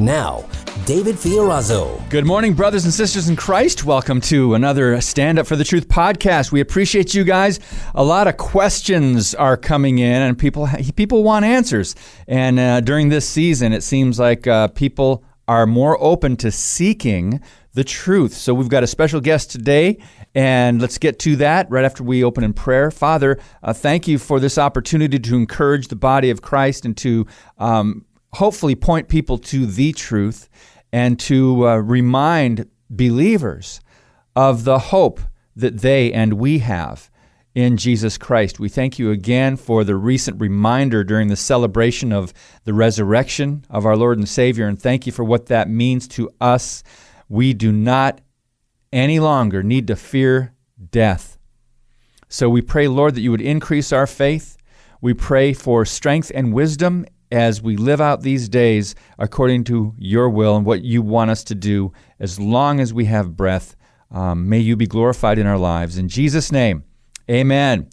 [0.00, 0.48] Now,
[0.86, 2.08] David Fiorazo.
[2.08, 3.84] Good morning, brothers and sisters in Christ.
[3.84, 6.50] Welcome to another Stand Up for the Truth podcast.
[6.50, 7.60] We appreciate you guys.
[7.94, 10.66] A lot of questions are coming in, and people
[10.96, 11.94] people want answers.
[12.26, 17.38] And uh, during this season, it seems like uh, people are more open to seeking
[17.74, 18.32] the truth.
[18.32, 19.98] So we've got a special guest today,
[20.34, 22.90] and let's get to that right after we open in prayer.
[22.90, 27.26] Father, uh, thank you for this opportunity to encourage the body of Christ and to
[27.58, 30.48] um, hopefully point people to the truth
[30.92, 33.80] and to uh, remind believers
[34.34, 35.20] of the hope
[35.56, 37.10] that they and we have
[37.54, 38.60] in Jesus Christ.
[38.60, 42.32] We thank you again for the recent reminder during the celebration of
[42.64, 46.30] the resurrection of our Lord and Savior, and thank you for what that means to
[46.40, 46.82] us.
[47.28, 48.20] We do not
[48.92, 50.54] any longer need to fear
[50.90, 51.38] death.
[52.28, 54.56] So we pray, Lord, that you would increase our faith.
[55.00, 60.28] We pray for strength and wisdom as we live out these days according to your
[60.28, 63.76] will and what you want us to do as long as we have breath.
[64.10, 65.96] Um, may you be glorified in our lives.
[65.96, 66.84] In Jesus' name,
[67.30, 67.88] amen.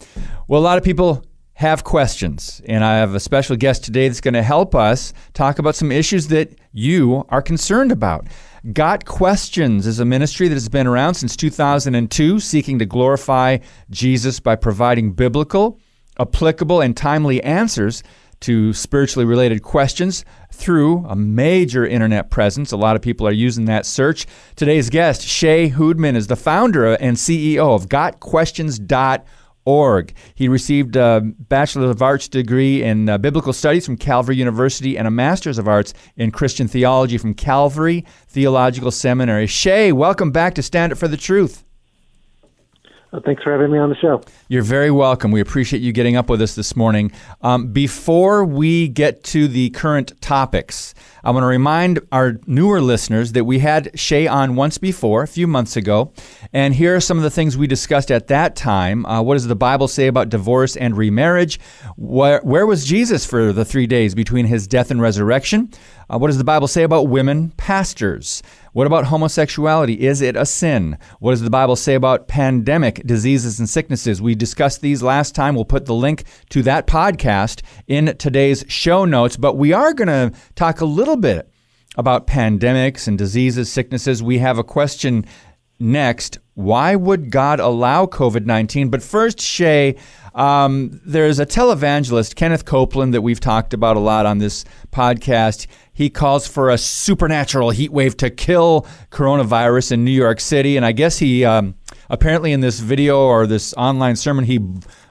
[0.47, 4.21] Well, a lot of people have questions, and I have a special guest today that's
[4.21, 8.27] going to help us talk about some issues that you are concerned about.
[8.73, 13.58] Got Questions is a ministry that has been around since 2002, seeking to glorify
[13.89, 15.80] Jesus by providing biblical,
[16.19, 18.03] applicable, and timely answers
[18.41, 22.71] to spiritually related questions through a major internet presence.
[22.71, 24.25] A lot of people are using that search.
[24.55, 30.13] Today's guest, Shea Houdmann, is the founder and CEO of GotQuestions.org.
[30.35, 35.08] He received a Bachelor of Arts degree in uh, Biblical Studies from Calvary University and
[35.08, 39.47] a Master's of Arts in Christian Theology from Calvary Theological Seminary.
[39.47, 41.64] Shea, welcome back to Stand Up for the Truth.
[43.12, 44.22] Well, thanks for having me on the show.
[44.50, 45.32] You're very welcome.
[45.32, 47.14] We appreciate you getting up with us this morning.
[47.42, 53.32] Um, before we get to the current topics, I want to remind our newer listeners
[53.32, 56.12] that we had Shea on once before, a few months ago,
[56.52, 59.06] and here are some of the things we discussed at that time.
[59.06, 61.62] Uh, what does the Bible say about divorce and remarriage?
[61.95, 65.72] Where, where was Jesus for the three days between his death and resurrection?
[66.10, 68.44] Uh, what does the Bible say about women pastors?
[68.77, 70.02] What about homosexuality?
[70.02, 70.99] Is it a sin?
[71.20, 74.21] What does the Bible say about pandemic diseases and sicknesses?
[74.21, 75.55] We discussed these last time.
[75.55, 80.10] We'll put the link to that podcast in today's show notes, but we are going
[80.10, 81.52] to talk a little bit
[81.98, 84.21] about pandemics and diseases, sicknesses.
[84.21, 85.26] We have a question
[85.80, 86.38] next.
[86.54, 88.89] Why would God allow COVID 19?
[88.89, 89.95] But first, Shea,
[90.36, 95.65] um, there's a televangelist, Kenneth Copeland, that we've talked about a lot on this podcast.
[95.97, 100.77] He calls for a supernatural heat wave to kill coronavirus in New York City.
[100.77, 101.73] And I guess he, um,
[102.08, 104.59] apparently, in this video or this online sermon, he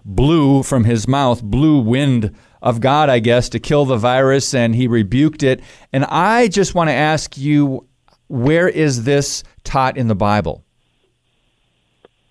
[0.04, 2.32] blew from his mouth, blew wind
[2.62, 5.60] of God, I guess, to kill the virus, and he rebuked it.
[5.92, 7.84] And I just want to ask you,
[8.28, 10.64] where is this taught in the Bible?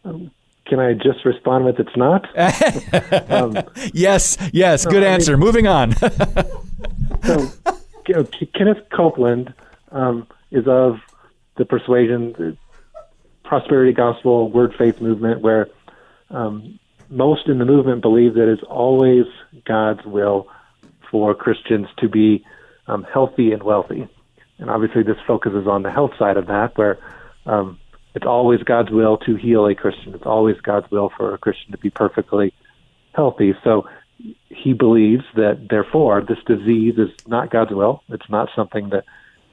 [0.06, 0.32] Um,
[0.66, 2.26] can I just respond with it's not?
[3.30, 3.58] um,
[3.94, 5.36] yes, yes, good answer.
[5.36, 5.92] mean, Moving on.
[7.24, 7.52] so,
[8.14, 8.24] know,
[8.54, 9.54] Kenneth Copeland
[9.92, 11.00] um, is of
[11.58, 12.58] the persuasion, the
[13.44, 15.68] prosperity gospel, word faith movement, where
[16.30, 16.80] um,
[17.10, 19.26] most in the movement believe that it's always
[19.66, 20.48] God's will
[21.10, 22.46] for Christians to be
[22.88, 24.08] um, healthy and wealthy.
[24.58, 26.98] And obviously, this focuses on the health side of that, where
[27.46, 27.80] um,
[28.14, 30.14] it's always God's will to heal a Christian.
[30.14, 32.54] It's always God's will for a Christian to be perfectly
[33.14, 33.54] healthy.
[33.64, 33.88] So
[34.50, 38.02] he believes that therefore this disease is not God's will.
[38.10, 39.06] It's not something that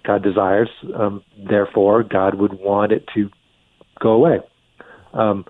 [0.04, 0.70] God desires.
[0.94, 3.30] Um, therefore, God would want it to
[4.00, 4.40] go away.
[5.12, 5.44] Um,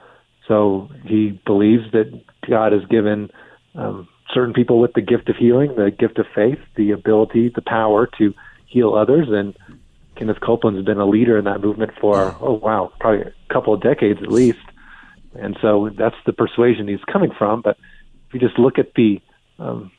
[0.48, 3.30] so he believes that God has given
[3.74, 7.62] um, certain people with the gift of healing, the gift of faith, the ability, the
[7.62, 8.34] power to
[8.66, 9.28] heal others.
[9.30, 9.56] And
[10.16, 13.80] Kenneth Copeland's been a leader in that movement for, oh, wow, probably a couple of
[13.80, 14.58] decades at least.
[15.34, 17.62] And so that's the persuasion he's coming from.
[17.62, 17.78] But
[18.32, 19.20] if you just look at the
[19.58, 19.90] um,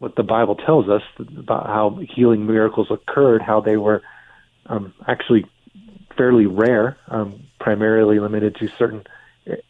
[0.00, 1.02] what the Bible tells us
[1.38, 4.02] about how healing miracles occurred, how they were
[4.66, 5.44] um, actually
[6.16, 9.04] fairly rare, um, primarily limited to certain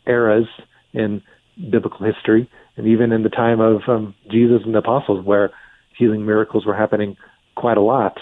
[0.06, 0.47] eras
[0.93, 1.23] in
[1.70, 5.50] biblical history, and even in the time of um, Jesus and the apostles, where
[5.99, 7.17] healing miracles were happening
[7.55, 8.19] quite a lot.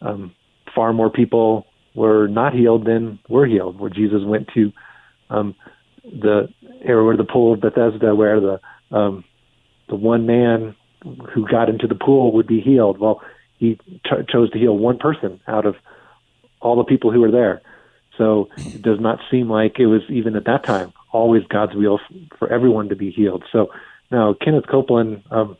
[0.00, 0.34] Um,
[0.74, 3.80] far more people were not healed, than were healed.
[3.80, 4.72] Where Jesus went to
[5.28, 5.56] um,
[6.04, 6.48] the
[6.84, 9.24] area where the pool of Bethesda, where the um,
[9.88, 12.98] the one man who got into the pool would be healed.
[12.98, 13.22] Well,
[13.58, 15.76] he ch- chose to heal one person out of
[16.60, 17.62] all the people who were there.
[18.16, 22.00] So it does not seem like it was even at that time always God's will
[22.38, 23.44] for everyone to be healed.
[23.52, 23.68] So
[24.10, 25.56] now Kenneth Copeland, um,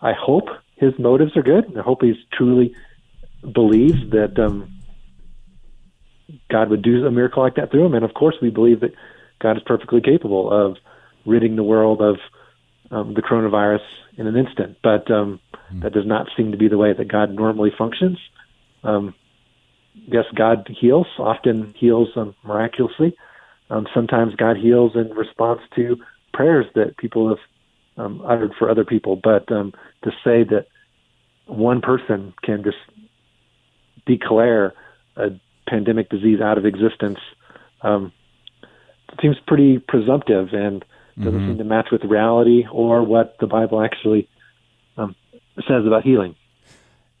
[0.00, 1.76] I hope his motives are good.
[1.76, 2.74] I hope he's truly
[3.52, 4.70] believes that um,
[6.50, 7.94] God would do a miracle like that through him.
[7.94, 8.94] And of course, we believe that
[9.40, 10.76] God is perfectly capable of
[11.24, 12.16] ridding the world of
[12.90, 13.82] um, the coronavirus
[14.16, 14.78] in an instant.
[14.82, 15.80] But um, mm-hmm.
[15.80, 18.18] that does not seem to be the way that God normally functions.
[18.82, 19.14] Um,
[19.94, 23.16] yes, God heals, often heals um, miraculously.
[23.70, 25.96] Um, sometimes God heals in response to
[26.32, 27.38] prayers that people have
[27.96, 29.16] um, uttered for other people.
[29.16, 29.72] But um,
[30.02, 30.66] to say that
[31.46, 32.76] one person can just
[34.06, 34.74] declare
[35.16, 35.28] a
[35.68, 37.18] pandemic disease out of existence
[37.82, 38.12] um,
[39.20, 40.84] seems pretty presumptive and
[41.16, 41.48] doesn't mm-hmm.
[41.50, 44.28] seem to match with reality or what the Bible actually
[44.96, 45.14] um,
[45.68, 46.34] says about healing.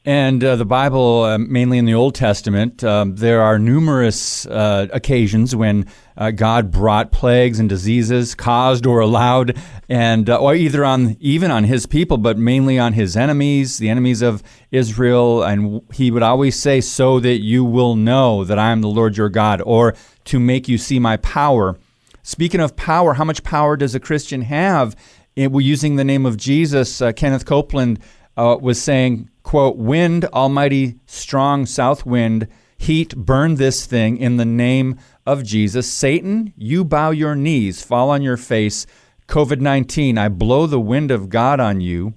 [0.06, 4.86] And uh, the Bible, uh, mainly in the Old Testament, um, there are numerous uh,
[4.92, 5.86] occasions when
[6.18, 9.56] uh, God brought plagues and diseases, caused or allowed,
[9.88, 13.88] and uh, or either on even on His people, but mainly on His enemies, the
[13.88, 15.42] enemies of Israel.
[15.42, 19.16] And He would always say, "So that you will know that I am the Lord
[19.16, 19.94] your God," or
[20.24, 21.78] to make you see My power.
[22.26, 24.96] Speaking of power, how much power does a Christian have?
[25.36, 27.02] We're using the name of Jesus.
[27.02, 27.98] Uh, Kenneth Copeland
[28.34, 32.48] was saying quote, wind, almighty, strong south wind,
[32.78, 35.92] heat, burn this thing in the name of Jesus.
[35.92, 38.86] Satan, you bow your knees, fall on your face.
[39.28, 42.14] COVID 19, I blow the wind of God on you.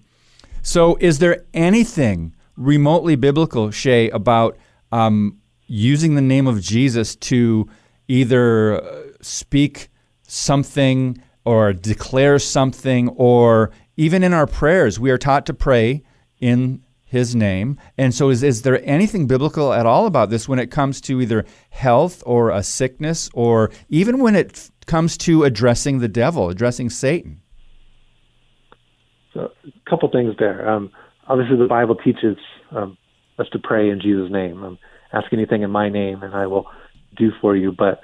[0.62, 4.58] So, is there anything remotely biblical, Shea, about
[4.94, 7.70] um, using the name of Jesus to
[8.08, 9.90] either uh, speak
[10.28, 15.00] something or declare something, or even in our prayers?
[15.00, 16.04] We are taught to pray
[16.40, 17.80] in his name.
[17.98, 21.22] And so, is, is there anything biblical at all about this when it comes to
[21.22, 26.50] either health or a sickness, or even when it f- comes to addressing the devil,
[26.50, 27.42] addressing Satan?
[29.34, 30.70] So, a couple things there.
[30.70, 30.92] Um,
[31.28, 32.38] obviously, the Bible teaches
[32.72, 32.98] um,
[33.40, 34.64] us to pray in Jesus' name.
[34.64, 34.78] Um,
[35.14, 36.68] ask anything in my name, and I will
[37.16, 37.72] do for you.
[37.72, 38.02] But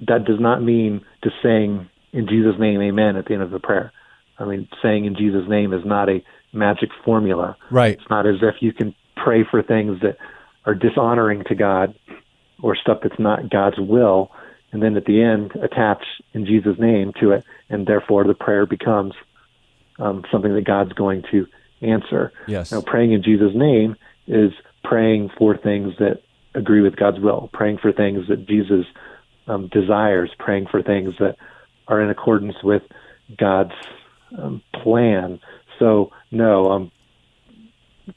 [0.00, 3.58] that does not mean just saying in Jesus' name, Amen, at the end of the
[3.58, 3.92] prayer.
[4.38, 6.22] I mean, saying in Jesus' name is not a
[6.52, 7.56] magic formula.
[7.70, 7.94] Right.
[7.98, 10.16] It's not as if you can pray for things that
[10.64, 11.94] are dishonoring to God
[12.62, 14.30] or stuff that's not God's will,
[14.72, 16.02] and then at the end attach
[16.32, 19.14] in Jesus' name to it, and therefore the prayer becomes
[19.98, 21.46] um, something that God's going to
[21.82, 22.32] answer.
[22.46, 22.72] Yes.
[22.72, 23.96] Now, praying in Jesus' name
[24.26, 24.52] is
[24.84, 26.22] praying for things that
[26.54, 28.86] agree with God's will, praying for things that Jesus
[29.46, 31.36] um, desires, praying for things that
[31.88, 32.82] are in accordance with
[33.38, 33.74] God's
[34.36, 35.40] um, plan.
[35.78, 36.92] So no, I'm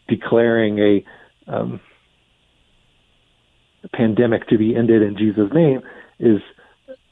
[0.07, 1.05] declaring a,
[1.51, 1.79] um,
[3.83, 5.81] a pandemic to be ended in Jesus' name
[6.19, 6.41] is,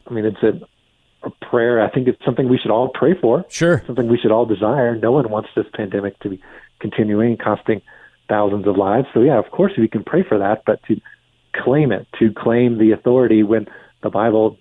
[0.07, 1.81] I mean, it's a, a prayer.
[1.81, 3.45] I think it's something we should all pray for.
[3.49, 4.95] Sure, something we should all desire.
[4.95, 6.41] No one wants this pandemic to be
[6.79, 7.81] continuing, costing
[8.29, 9.07] thousands of lives.
[9.13, 10.99] So yeah, of course we can pray for that, but to
[11.53, 13.67] claim it, to claim the authority when
[14.03, 14.57] the Bible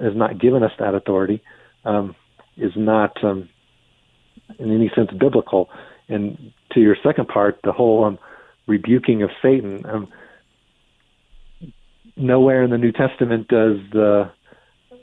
[0.00, 1.42] has not given us that authority,
[1.84, 2.14] um,
[2.56, 3.48] is not um,
[4.58, 5.68] in any sense biblical.
[6.08, 8.18] And to your second part, the whole um,
[8.66, 9.84] rebuking of Satan.
[9.86, 10.08] Um,
[12.16, 14.30] nowhere in the New Testament does the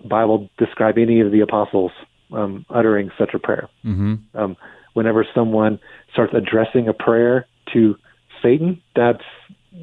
[0.07, 1.91] Bible describe any of the apostles
[2.31, 3.69] um, uttering such a prayer.
[3.83, 4.37] Mm-hmm.
[4.37, 4.57] Um,
[4.93, 5.79] whenever someone
[6.11, 7.95] starts addressing a prayer to
[8.41, 9.23] Satan, that's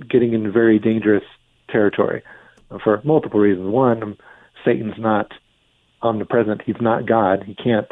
[0.09, 1.25] getting in very dangerous
[1.69, 2.23] territory
[2.83, 3.69] for multiple reasons.
[3.69, 4.17] One,
[4.65, 5.33] Satan's not
[6.03, 7.45] omnipresent; he's not God.
[7.45, 7.91] He can't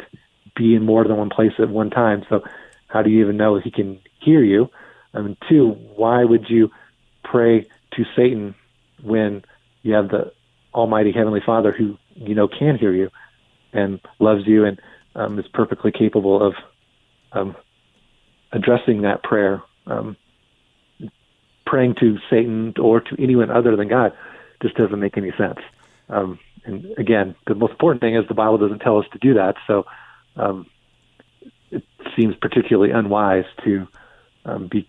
[0.55, 2.23] be in more than one place at one time.
[2.29, 2.43] So,
[2.87, 4.69] how do you even know he can hear you?
[5.13, 6.71] I mean, two, why would you
[7.23, 8.55] pray to Satan
[9.03, 9.43] when
[9.83, 10.31] you have the
[10.73, 13.09] Almighty Heavenly Father who you know can hear you
[13.73, 14.79] and loves you and
[15.15, 16.53] um, is perfectly capable of
[17.33, 17.55] um,
[18.51, 19.61] addressing that prayer?
[19.87, 20.15] Um,
[21.65, 24.11] praying to Satan or to anyone other than God
[24.61, 25.59] just doesn't make any sense.
[26.09, 29.33] Um, and again, the most important thing is the Bible doesn't tell us to do
[29.35, 29.55] that.
[29.65, 29.85] So
[30.35, 30.67] um,
[31.71, 31.83] it
[32.15, 33.87] seems particularly unwise to
[34.45, 34.85] um, be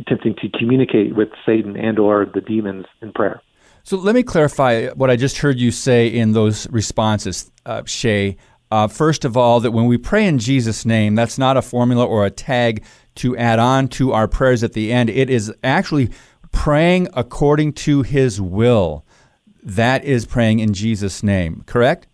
[0.00, 3.40] attempting to communicate with Satan and or the demons in prayer.
[3.82, 8.36] So let me clarify what I just heard you say in those responses, uh, Shea.
[8.70, 12.04] Uh, first of all, that when we pray in Jesus' name, that's not a formula
[12.04, 12.84] or a tag
[13.16, 15.08] to add on to our prayers at the end.
[15.08, 16.10] It is actually
[16.50, 19.04] praying according to his will.
[19.66, 22.06] That is praying in Jesus' name, correct?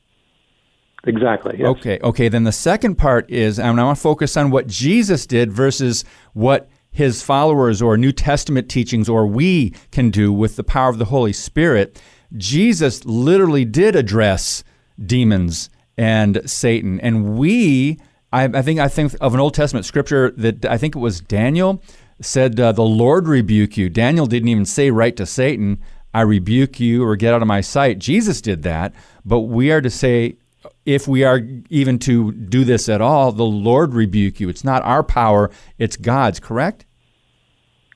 [1.05, 1.57] Exactly.
[1.59, 1.69] Yes.
[1.69, 1.99] Okay.
[2.03, 2.29] Okay.
[2.29, 6.05] Then the second part is, and I want to focus on what Jesus did versus
[6.33, 10.99] what his followers or New Testament teachings or we can do with the power of
[10.99, 12.01] the Holy Spirit.
[12.37, 14.65] Jesus literally did address
[15.05, 15.69] demons
[15.99, 17.99] and Satan, and we.
[18.33, 21.21] I, I think I think of an Old Testament scripture that I think it was
[21.21, 21.83] Daniel
[22.23, 25.83] said, uh, "The Lord rebuke you." Daniel didn't even say right to Satan,
[26.15, 29.81] "I rebuke you" or "Get out of my sight." Jesus did that, but we are
[29.81, 30.37] to say,
[30.85, 31.41] if we are
[31.71, 34.49] even to do this at all, the Lord rebuke you.
[34.49, 36.41] It's not our power; it's God's.
[36.41, 36.85] Correct?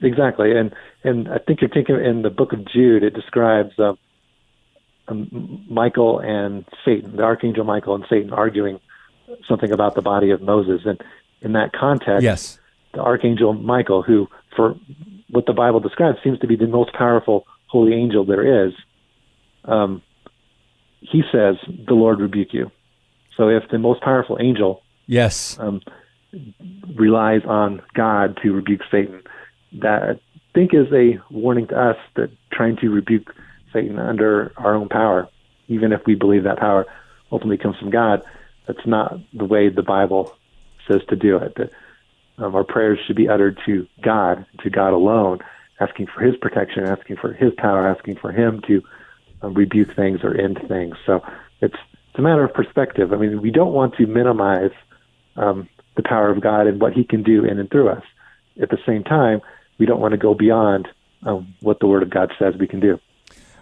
[0.01, 3.95] Exactly, and and I think you're thinking in the book of Jude, it describes uh,
[5.09, 8.81] um, Michael and Satan, the archangel Michael and Satan arguing
[9.49, 11.01] something about the body of Moses, and
[11.41, 12.59] in that context, yes,
[12.93, 14.75] the archangel Michael, who for
[15.31, 18.73] what the Bible describes seems to be the most powerful holy angel there is,
[19.65, 20.03] um,
[21.01, 21.57] he says,
[21.87, 22.71] "The Lord rebuke you."
[23.37, 25.81] So if the most powerful angel, yes, um,
[26.95, 29.23] relies on God to rebuke Satan,
[29.81, 30.21] that I
[30.55, 33.35] think is a warning to us that trying to rebuke
[33.73, 35.29] Satan under our own power,
[35.69, 36.87] even if we believe that power
[37.31, 38.23] ultimately comes from God,
[38.67, 40.35] that's not the way the Bible
[40.89, 41.55] says to do it.
[41.57, 41.71] That
[42.39, 45.41] um, our prayers should be uttered to God, to God alone,
[45.81, 48.83] asking for His protection, asking for His power, asking for Him to
[49.43, 50.97] um, rebuke things or end things.
[51.05, 51.21] So
[51.61, 51.77] it's
[52.11, 53.13] it's a matter of perspective.
[53.13, 54.71] I mean, we don't want to minimize
[55.37, 58.03] um, the power of God and what He can do in and through us.
[58.61, 59.43] At the same time,
[59.79, 60.89] we don't want to go beyond
[61.25, 62.99] um, what the Word of God says we can do.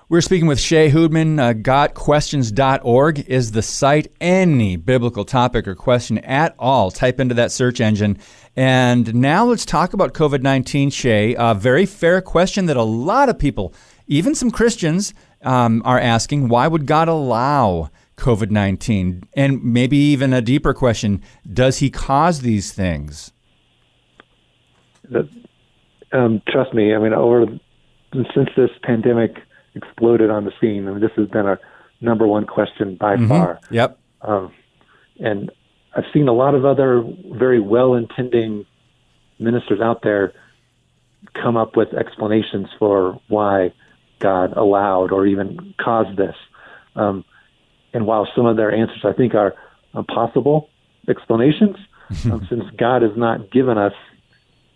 [0.07, 1.41] We're speaking with Shea Houdmann.
[1.41, 4.13] Uh, GotQuestions.org is the site.
[4.21, 8.19] Any biblical topic or question at all, type into that search engine.
[8.55, 11.35] And now let's talk about COVID 19, Shea.
[11.39, 13.73] A very fair question that a lot of people,
[14.07, 19.25] even some Christians, um, are asking why would God allow COVID 19?
[19.33, 23.33] And maybe even a deeper question does he cause these things?
[26.13, 27.47] Um, trust me, I mean, over
[28.13, 29.39] since this pandemic
[29.75, 30.89] exploded on the scene.
[30.89, 31.61] I mean, this has been our
[32.01, 33.29] number one question by mm-hmm.
[33.29, 33.61] far.
[33.71, 33.99] Yep.
[34.23, 34.53] Um,
[35.19, 35.51] and
[35.95, 38.67] I've seen a lot of other very well-intending
[39.39, 40.33] ministers out there
[41.35, 43.73] come up with explanations for why
[44.19, 46.35] God allowed or even caused this.
[46.97, 47.25] Um,
[47.93, 49.55] and while some of their answers I think are
[50.09, 50.69] possible
[51.09, 51.77] explanations,
[52.25, 53.95] um, since God has not given us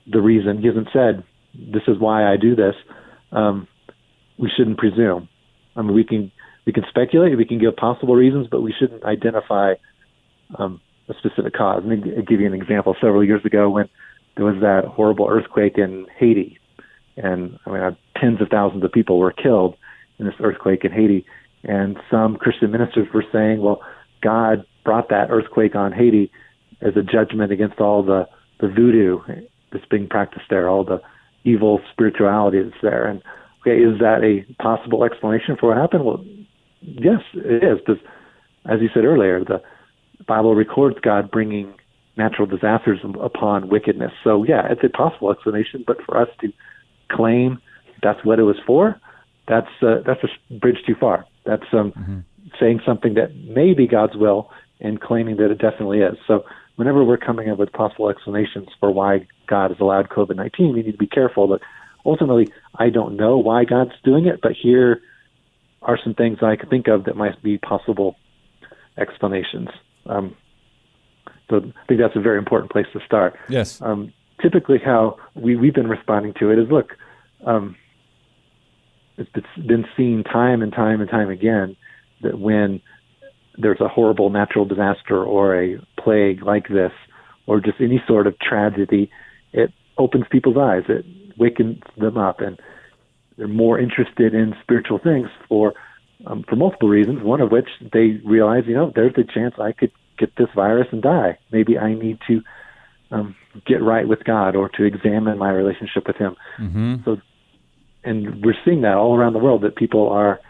[0.06, 1.24] the reason, He hasn't said,
[1.54, 2.74] "This is why I do this."
[3.32, 3.68] Um,
[4.38, 5.28] we shouldn't presume.
[5.76, 6.32] I mean, we can
[6.66, 9.74] we can speculate, we can give possible reasons, but we shouldn't identify
[10.58, 11.82] um, a specific cause.
[11.84, 12.94] Let me give you an example.
[13.00, 13.88] Several years ago, when
[14.36, 16.58] there was that horrible earthquake in Haiti,
[17.16, 19.76] and I mean, uh, tens of thousands of people were killed
[20.18, 21.24] in this earthquake in Haiti,
[21.64, 23.82] and some Christian ministers were saying, "Well,
[24.20, 26.30] God brought that earthquake on Haiti
[26.80, 28.28] as a judgment against all the
[28.60, 29.20] the voodoo
[29.72, 31.00] that's being practiced there, all the
[31.44, 33.22] evil spirituality that's there." And
[33.60, 36.04] Okay, is that a possible explanation for what happened?
[36.04, 36.24] Well,
[36.80, 37.78] yes, it is.
[37.78, 38.02] Because,
[38.66, 39.60] as you said earlier, the
[40.26, 41.74] Bible records God bringing
[42.16, 44.12] natural disasters upon wickedness.
[44.22, 45.84] So, yeah, it's a possible explanation.
[45.86, 46.52] But for us to
[47.10, 47.58] claim
[48.02, 49.00] that's what it was for,
[49.48, 51.24] that's uh, that's a bridge too far.
[51.44, 52.18] That's um, mm-hmm.
[52.60, 54.50] saying something that may be God's will
[54.80, 56.16] and claiming that it definitely is.
[56.26, 56.44] So,
[56.76, 60.82] whenever we're coming up with possible explanations for why God has allowed COVID 19, we
[60.82, 61.60] need to be careful that
[62.04, 62.48] ultimately,
[62.78, 65.00] I don't know why God's doing it, but here
[65.82, 68.16] are some things I can think of that might be possible
[68.96, 69.68] explanations.
[70.06, 70.36] Um,
[71.50, 73.36] so I think that's a very important place to start.
[73.48, 73.80] Yes.
[73.80, 76.96] Um, typically, how we, we've been responding to it is look,
[77.44, 77.76] um,
[79.16, 79.30] it's
[79.66, 81.76] been seen time and time and time again
[82.22, 82.80] that when
[83.56, 86.92] there's a horrible natural disaster or a plague like this,
[87.46, 89.10] or just any sort of tragedy,
[89.52, 90.82] it opens people's eyes.
[90.88, 91.04] It
[91.38, 92.58] wakens them up, and
[93.36, 95.74] they're more interested in spiritual things for
[96.26, 97.22] um, for multiple reasons.
[97.22, 100.88] One of which they realize, you know, there's a chance I could get this virus
[100.90, 101.38] and die.
[101.52, 102.42] Maybe I need to
[103.10, 106.36] um, get right with God or to examine my relationship with Him.
[106.60, 106.96] Mm-hmm.
[107.04, 107.18] So,
[108.04, 110.40] and we're seeing that all around the world that people are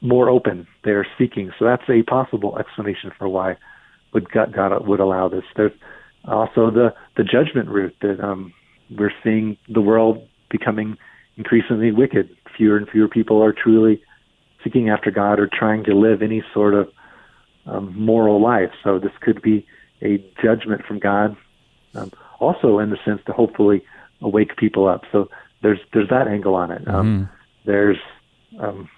[0.00, 0.66] more open.
[0.84, 1.52] They are seeking.
[1.58, 3.56] So that's a possible explanation for why
[4.12, 5.44] would God, God would allow this.
[5.56, 5.72] There's
[6.24, 8.52] also the the judgment route that um,
[8.98, 10.96] we're seeing the world becoming
[11.36, 12.28] increasingly wicked.
[12.56, 14.02] Fewer and fewer people are truly
[14.62, 16.88] seeking after God or trying to live any sort of
[17.66, 18.70] um, moral life.
[18.84, 19.66] So this could be
[20.02, 21.36] a judgment from God,
[21.94, 23.82] um, also in the sense to hopefully
[24.20, 25.02] awake people up.
[25.12, 25.28] So
[25.62, 26.86] there's there's that angle on it.
[26.88, 27.34] Um, Mm-hmm.
[27.64, 27.98] there's
[28.60, 28.88] um,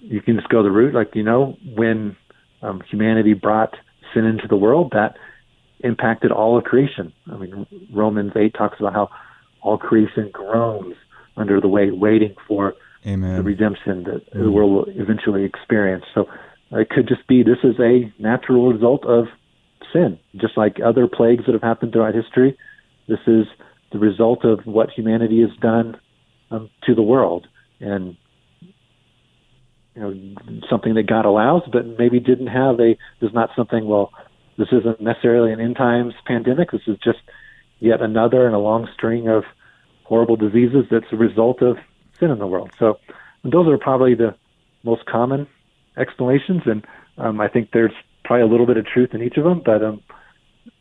[0.00, 2.16] you can just go the route like you know when
[2.62, 3.76] um, humanity brought
[4.14, 5.16] sin into the world that
[5.80, 7.12] impacted all of creation.
[7.30, 9.10] I mean Romans eight talks about how
[9.62, 10.94] all creation groans
[11.36, 12.74] under the weight, waiting for
[13.36, 16.04] the redemption that the world will eventually experience.
[16.14, 16.26] So
[16.72, 19.26] it could just be this is a natural result of
[19.92, 22.56] sin, just like other plagues that have happened throughout history.
[23.08, 23.46] This is
[23.92, 26.00] the result of what humanity has done
[26.50, 27.46] um, to the world,
[27.80, 28.16] and
[29.94, 32.96] you know something that God allows, but maybe didn't have a.
[33.20, 33.86] There's not something.
[33.86, 34.12] Well,
[34.56, 36.70] this isn't necessarily an end times pandemic.
[36.70, 37.18] This is just
[37.78, 39.44] yet another in a long string of
[40.04, 41.76] horrible diseases that's a result of
[42.18, 42.70] sin in the world.
[42.78, 42.98] So
[43.44, 44.34] those are probably the
[44.82, 45.46] most common
[45.96, 46.86] explanations, and
[47.18, 47.92] um, I think there's
[48.24, 49.62] probably a little bit of truth in each of them.
[49.64, 50.02] But um,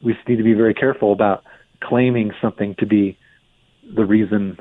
[0.04, 1.44] we just need to be very careful about
[1.82, 3.18] claiming something to be
[3.96, 4.58] the reason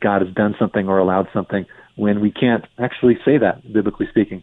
[0.00, 4.42] God has done something or allowed something when we can't actually say that, biblically speaking.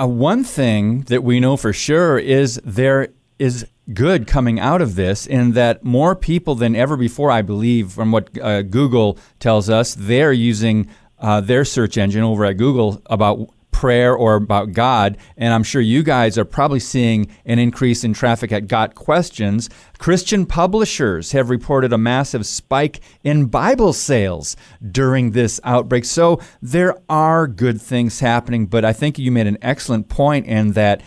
[0.00, 4.94] Uh, one thing that we know for sure is there is good coming out of
[4.94, 9.68] this in that more people than ever before, I believe, from what uh, Google tells
[9.68, 10.88] us, they're using
[11.18, 15.16] uh, their search engine over at Google about prayer or about God.
[15.38, 19.70] And I'm sure you guys are probably seeing an increase in traffic at Got Questions.
[19.96, 24.54] Christian publishers have reported a massive spike in Bible sales
[24.92, 26.04] during this outbreak.
[26.04, 30.72] So there are good things happening, but I think you made an excellent point in
[30.72, 31.02] that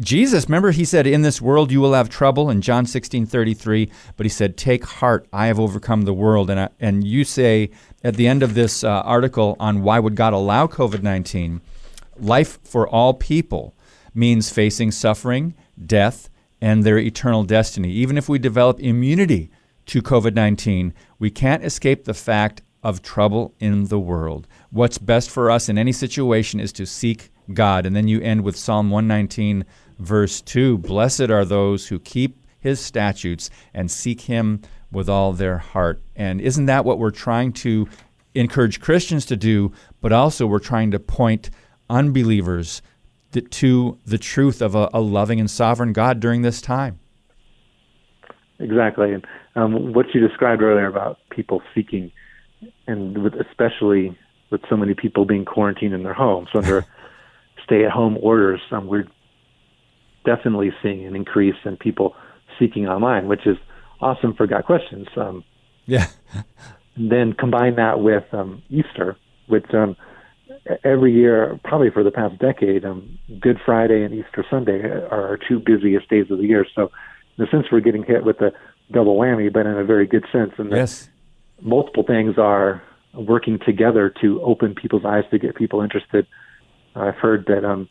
[0.00, 3.88] Jesus, remember, he said, In this world you will have trouble in John 16 33,
[4.16, 6.50] but he said, Take heart, I have overcome the world.
[6.50, 7.70] And, I, and you say
[8.02, 11.60] at the end of this uh, article on why would God allow COVID 19,
[12.20, 13.74] life for all people
[14.14, 15.54] means facing suffering,
[15.84, 16.30] death,
[16.60, 17.90] and their eternal destiny.
[17.90, 19.50] Even if we develop immunity
[19.86, 24.46] to COVID 19, we can't escape the fact of trouble in the world.
[24.70, 27.86] What's best for us in any situation is to seek God.
[27.86, 29.64] And then you end with Psalm 119,
[29.98, 35.58] verse 2 Blessed are those who keep his statutes and seek him with all their
[35.58, 36.02] heart.
[36.14, 37.88] And isn't that what we're trying to
[38.34, 39.72] encourage Christians to do?
[40.00, 41.50] But also, we're trying to point
[41.88, 42.82] unbelievers
[43.50, 46.98] to the truth of a, a loving and sovereign God during this time.
[48.58, 52.10] Exactly, and um, what you described earlier about people seeking,
[52.86, 54.16] and with especially
[54.50, 56.86] with so many people being quarantined in their homes under
[57.64, 59.06] stay-at-home orders, um, we're
[60.24, 62.14] definitely seeing an increase in people
[62.58, 63.56] seeking online, which is
[64.00, 65.08] awesome for Got Questions.
[65.16, 65.44] Um,
[65.84, 66.06] yeah.
[66.96, 69.16] then combine that with um, Easter,
[69.48, 69.96] which um,
[70.84, 75.38] every year, probably for the past decade, um, Good Friday and Easter Sunday are our
[75.48, 76.66] two busiest days of the year.
[76.74, 76.90] So,
[77.38, 78.52] in a sense, we're getting hit with a
[78.92, 80.52] double whammy, but in a very good sense.
[80.58, 81.08] And yes.
[81.60, 82.82] multiple things are
[83.14, 86.26] working together to open people's eyes to get people interested.
[86.94, 87.88] I've heard that um,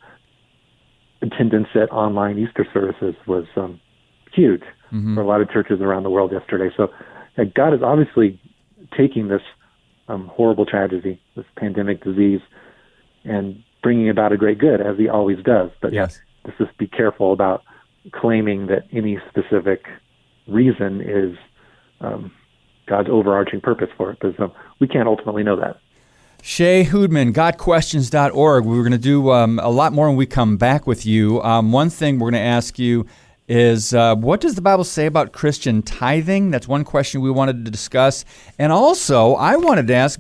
[1.22, 3.80] attendance at online Easter services was um,
[4.34, 5.16] huge Mm-hmm.
[5.16, 6.74] for a lot of churches around the world yesterday.
[6.78, 6.90] So,
[7.40, 8.40] uh, God is obviously
[8.96, 9.42] taking this
[10.08, 12.40] um, horrible tragedy, this pandemic disease,
[13.26, 15.72] and bringing about a great good, as He always does.
[15.82, 16.20] But Yes.
[16.44, 17.64] let's just be careful about
[18.12, 19.86] claiming that any specific
[20.48, 21.36] reason is
[22.02, 22.32] um,
[22.88, 25.78] God's overarching purpose for it, because um, we can't ultimately know that.
[26.42, 28.66] Shea Houdmann, GotQuestions.org.
[28.66, 31.42] We're going to do um, a lot more when we come back with you.
[31.42, 33.08] Um, one thing we're going to ask you
[33.48, 36.52] is uh, what does the Bible say about Christian tithing?
[36.52, 38.26] That's one question we wanted to discuss.
[38.60, 40.20] And also, I wanted to ask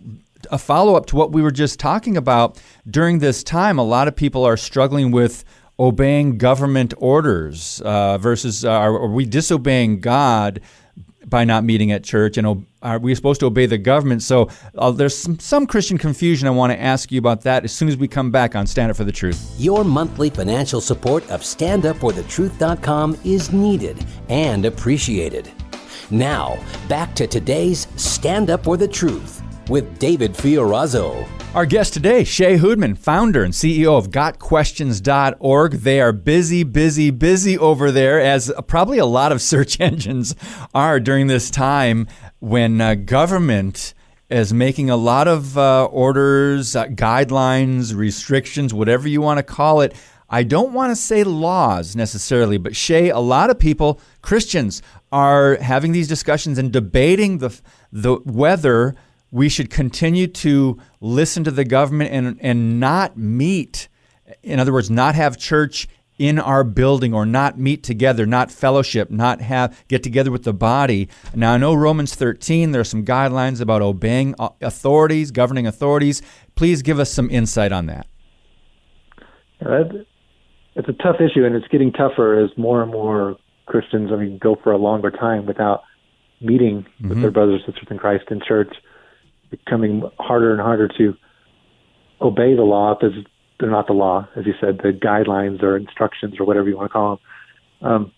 [0.51, 2.61] a follow up to what we were just talking about.
[2.89, 5.43] During this time, a lot of people are struggling with
[5.79, 10.61] obeying government orders uh, versus uh, are, we disobeying God?
[11.27, 14.91] by not meeting at church and are we supposed to obey the government so uh,
[14.91, 17.97] there's some, some christian confusion i want to ask you about that as soon as
[17.97, 23.17] we come back on stand up for the truth Your monthly financial support of StandUpForTheTruth.com
[23.23, 25.51] is needed and appreciated.
[26.11, 29.34] Now, back to today's Stand Up for the Truth
[29.69, 31.27] with David Fiorazo.
[31.53, 37.57] our guest today Shea Houdmann founder and ceo of gotquestions.org they are busy busy busy
[37.57, 40.35] over there as probably a lot of search engines
[40.73, 42.07] are during this time
[42.39, 43.93] when uh, government
[44.29, 49.81] is making a lot of uh, orders, uh, guidelines, restrictions, whatever you want to call
[49.81, 49.95] it.
[50.29, 55.57] I don't want to say laws necessarily, but Shea, a lot of people, Christians, are
[55.57, 57.59] having these discussions and debating the
[57.91, 58.95] the whether
[59.31, 63.87] we should continue to listen to the government and and not meet,
[64.43, 69.11] in other words, not have church in our building or not meet together, not fellowship,
[69.11, 71.09] not have get together with the body.
[71.33, 76.21] Now I know Romans 13 there are some guidelines about obeying authorities, governing authorities.
[76.55, 78.07] Please give us some insight on that.
[80.75, 84.37] It's a tough issue and it's getting tougher as more and more Christians I mean
[84.37, 85.81] go for a longer time without
[86.41, 87.09] meeting mm-hmm.
[87.09, 88.73] with their brothers and sisters in Christ in church
[89.63, 91.15] becoming harder and harder to
[92.21, 93.15] obey the law because
[93.59, 96.89] they're not the law, as you said, the guidelines or instructions or whatever you want
[96.89, 97.19] to call
[97.81, 97.91] them.
[97.91, 98.11] Um,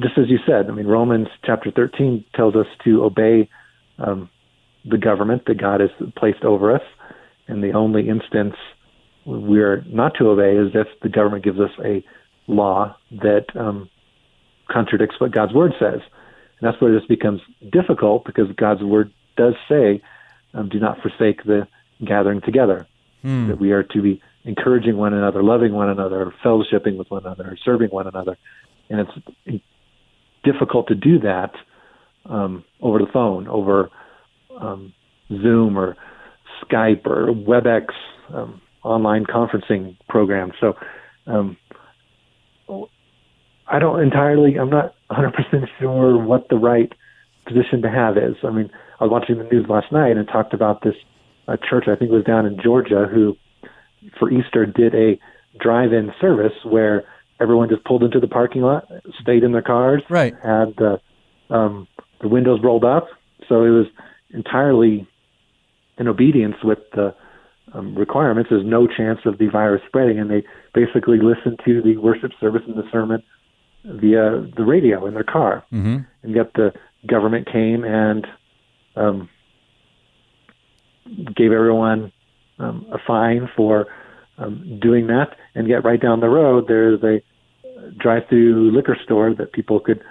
[0.00, 3.48] just as you said, I mean, Romans chapter 13 tells us to obey
[3.98, 4.28] um,
[4.84, 6.82] the government that God has placed over us.
[7.48, 8.54] And the only instance
[9.24, 12.04] we're not to obey is if the government gives us a
[12.46, 13.88] law that um,
[14.70, 16.00] contradicts what God's word says.
[16.60, 17.40] And that's where this becomes
[17.72, 20.02] difficult because God's word does say,
[20.56, 21.68] um, do not forsake the
[22.04, 22.86] gathering together.
[23.22, 23.48] Hmm.
[23.48, 27.56] That we are to be encouraging one another, loving one another, fellowshipping with one another,
[27.64, 28.36] serving one another.
[28.88, 29.06] And
[29.46, 29.64] it's
[30.44, 31.52] difficult to do that
[32.26, 33.90] um, over the phone, over
[34.60, 34.94] um,
[35.28, 35.96] Zoom or
[36.64, 37.86] Skype or WebEx
[38.32, 40.54] um, online conferencing programs.
[40.60, 40.74] So
[41.26, 41.56] um,
[43.66, 45.32] I don't entirely, I'm not 100%
[45.80, 46.92] sure what the right
[47.46, 48.36] position to have is.
[48.44, 50.94] I mean, I was watching the news last night and talked about this
[51.48, 53.36] uh, church, I think it was down in Georgia, who
[54.18, 55.18] for Easter did a
[55.60, 57.04] drive-in service where
[57.40, 58.88] everyone just pulled into the parking lot,
[59.20, 60.34] stayed in their cars, right.
[60.42, 61.00] had the
[61.48, 61.86] um,
[62.20, 63.06] the windows rolled up,
[63.48, 63.86] so it was
[64.30, 65.06] entirely
[65.98, 67.14] in obedience with the
[67.72, 68.50] um, requirements.
[68.50, 70.42] There's no chance of the virus spreading, and they
[70.74, 73.22] basically listened to the worship service and the sermon
[73.84, 75.64] via the radio in their car.
[75.72, 75.98] Mm-hmm.
[76.22, 76.72] And yet the
[77.06, 78.26] government came and
[78.96, 79.28] um,
[81.34, 82.12] gave everyone
[82.58, 83.86] um, a fine for
[84.38, 87.22] um, doing that, and yet right down the road there's a
[87.98, 90.02] drive-through liquor store that people could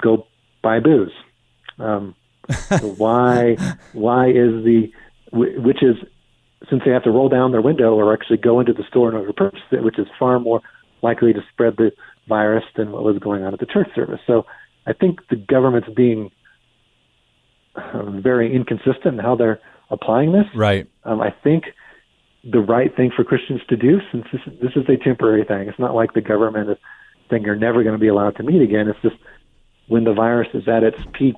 [0.00, 0.26] go
[0.62, 1.12] buy booze.
[1.78, 2.14] Um,
[2.68, 3.56] so why
[3.92, 4.90] why is the
[5.32, 5.96] which is
[6.70, 9.14] since they have to roll down their window or actually go into the store in
[9.14, 10.60] order to purchase it, which is far more
[11.02, 11.92] likely to spread the
[12.28, 14.20] virus than what was going on at the church service.
[14.26, 14.46] So
[14.86, 16.30] I think the government's being
[17.94, 19.60] um, very inconsistent in how they're
[19.90, 20.46] applying this.
[20.54, 20.88] Right.
[21.04, 21.64] Um, I think
[22.44, 25.68] the right thing for Christians to do, since this, this is a temporary thing.
[25.68, 26.78] It's not like the government is
[27.30, 28.88] saying you're never going to be allowed to meet again.
[28.88, 29.16] It's just
[29.88, 31.36] when the virus is at its peak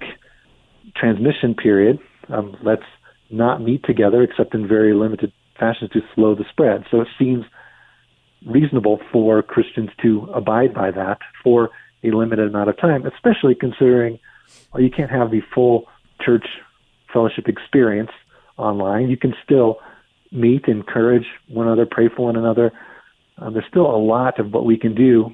[0.97, 1.99] transmission period,
[2.29, 2.83] um, let's
[3.31, 6.85] not meet together except in very limited fashion to slow the spread.
[6.91, 7.45] So it seems
[8.47, 11.71] reasonable for Christians to abide by that for
[12.05, 14.19] a limited amount of time, especially considering
[14.73, 15.87] well, you can't have the full
[16.25, 16.47] church
[17.13, 18.11] fellowship experience
[18.57, 19.09] online.
[19.09, 19.79] You can still
[20.31, 22.73] meet, encourage one another, pray for one another.
[23.39, 25.31] Uh, there's still a lot of what we can do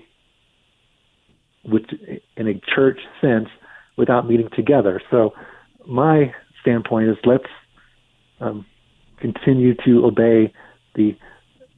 [1.65, 1.83] with,
[2.37, 3.49] in a church sense
[3.97, 5.01] without meeting together.
[5.11, 5.35] So
[5.87, 7.45] my standpoint is let's
[8.41, 8.67] um,
[9.19, 10.53] continue to obey
[10.95, 11.17] the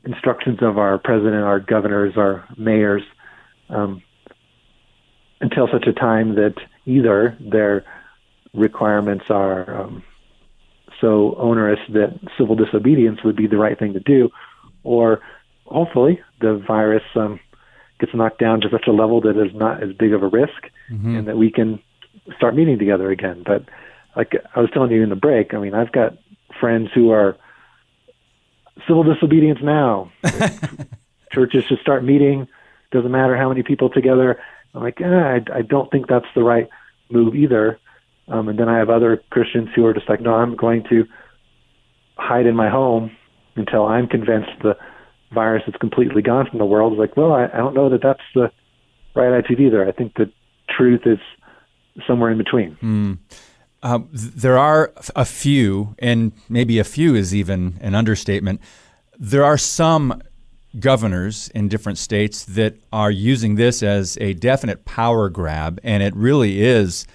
[0.05, 3.03] instructions of our president, our governors, our mayors,
[3.69, 4.03] um,
[5.41, 6.55] until such a time that
[6.87, 7.85] either their
[8.57, 10.03] requirements are um,
[11.01, 14.31] so onerous that civil disobedience would be the right thing to do,
[14.83, 15.21] or
[15.67, 17.41] hopefully the virus um,
[18.01, 20.71] gets knocked down to such a level that is not as big of a risk,
[20.91, 21.17] mm-hmm.
[21.17, 21.81] and that we can
[22.37, 23.43] start meeting together again.
[23.45, 23.65] But
[24.17, 26.17] like I was telling you in the break, I mean, I've got
[26.59, 27.37] friends who are
[28.87, 30.11] civil disobedience now.
[31.33, 32.49] Churches should start meeting.
[32.93, 34.41] Doesn't matter how many people together.
[34.75, 36.69] I'm like, eh, I, I don't think that's the right
[37.11, 37.79] move either.
[38.29, 41.05] Um, and then I have other Christians who are just like, no, I'm going to
[42.17, 43.17] hide in my home
[43.55, 44.77] until I'm convinced the
[45.33, 46.99] virus is completely gone from the world.
[46.99, 48.51] Like, well, I, I don't know that that's the
[49.15, 49.87] right attitude either.
[49.87, 50.31] I think the
[50.69, 51.19] truth is
[52.07, 52.77] somewhere in between.
[52.83, 53.19] Mm.
[54.13, 58.61] There are a few, and maybe a few is even an understatement.
[59.19, 60.23] There are some
[60.81, 66.15] governors in different states that are using this as a definite power grab, and it
[66.17, 67.07] really is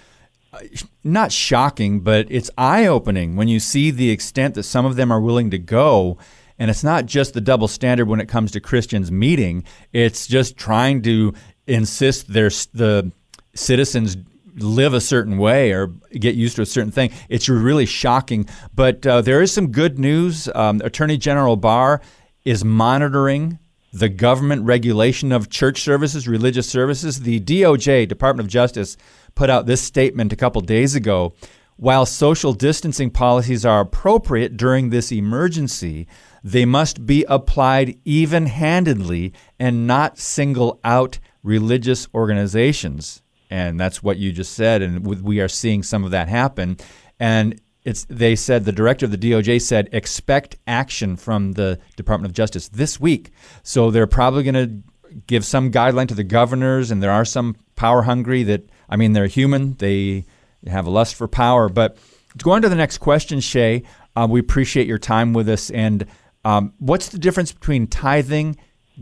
[1.02, 5.10] not shocking, but it's eye opening when you see the extent that some of them
[5.10, 6.18] are willing to go.
[6.58, 10.56] And it's not just the double standard when it comes to Christians meeting, it's just
[10.56, 11.34] trying to
[11.66, 13.10] insist their, the
[13.54, 14.16] citizens
[14.56, 17.10] live a certain way or get used to a certain thing.
[17.28, 18.46] It's really shocking.
[18.74, 20.48] But uh, there is some good news.
[20.54, 22.00] Um, Attorney General Barr
[22.44, 23.58] is monitoring
[23.92, 27.20] the government regulation of church services, religious services.
[27.20, 28.96] The DOJ, Department of Justice,
[29.34, 31.34] put out this statement a couple days ago.
[31.76, 36.06] While social distancing policies are appropriate during this emergency,
[36.44, 43.22] they must be applied even handedly and not single out religious organizations.
[43.50, 44.80] And that's what you just said.
[44.80, 46.78] And we are seeing some of that happen.
[47.20, 52.30] And it's, they said, the director of the DOJ said, expect action from the Department
[52.30, 53.32] of Justice this week.
[53.62, 57.56] So they're probably going to give some guideline to the governors, and there are some
[57.74, 59.74] power hungry that, I mean, they're human.
[59.74, 60.24] They
[60.66, 61.68] have a lust for power.
[61.68, 61.96] But
[62.38, 63.82] to go on to the next question, Shea,
[64.14, 65.70] uh, we appreciate your time with us.
[65.70, 66.06] And
[66.44, 68.56] um, what's the difference between tithing,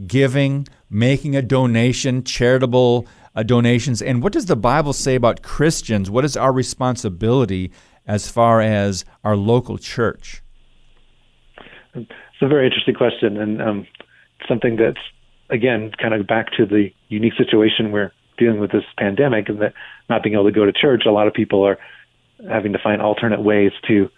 [0.07, 6.11] giving, making a donation, charitable uh, donations, and what does the Bible say about Christians?
[6.11, 7.71] What is our responsibility
[8.07, 10.43] as far as our local church?
[11.95, 12.11] It's
[12.41, 13.87] a very interesting question, and um,
[14.49, 15.01] something that's
[15.51, 19.75] again kind of back to the unique situation we're dealing with this pandemic, and that
[20.09, 21.79] not being able to go to church, a lot of people are
[22.49, 24.09] having to find alternate ways to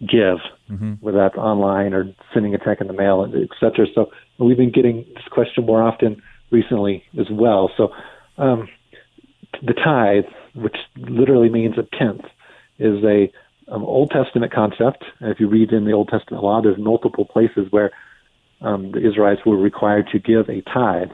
[0.00, 0.38] give,
[0.70, 0.94] mm-hmm.
[1.00, 3.86] whether that's online or sending a check in the mail, et cetera.
[3.94, 7.70] So we've been getting this question more often recently as well.
[7.76, 7.92] So
[8.38, 8.68] um,
[9.62, 12.24] the tithe, which literally means a tenth,
[12.80, 13.30] is a
[13.72, 15.04] um, Old Testament concept.
[15.20, 17.90] If you read in the Old Testament law, there's multiple places where
[18.60, 21.10] um, the Israelites were required to give a tithe.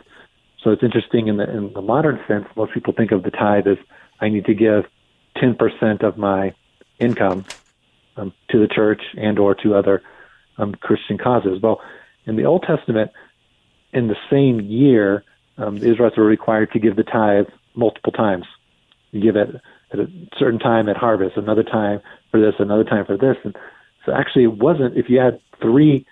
[0.62, 2.46] So it's interesting in the in the modern sense.
[2.57, 3.79] Most people think of the tithe as
[4.20, 4.85] I need to give
[5.37, 6.55] 10% of my
[6.98, 7.44] income
[8.16, 10.02] um, to the church and or to other
[10.59, 11.61] um, Christian causes.
[11.62, 11.81] Well,
[12.24, 13.12] in the Old Testament,
[13.92, 15.22] in the same year,
[15.59, 18.46] um, the Israelites were required to give the tithe multiple times.
[19.12, 19.48] You give it
[19.92, 20.07] at a
[20.38, 23.57] certain time at harvest, another time for this, another time for this, and
[24.05, 24.96] so actually it wasn't.
[24.96, 26.07] If you had three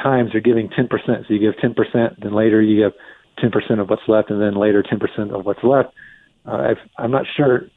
[0.00, 0.88] times, you're giving 10%.
[1.06, 2.92] So you give 10%, then later you give
[3.42, 5.92] 10% of what's left, and then later 10% of what's left.
[6.46, 7.68] Uh, I'm not sure.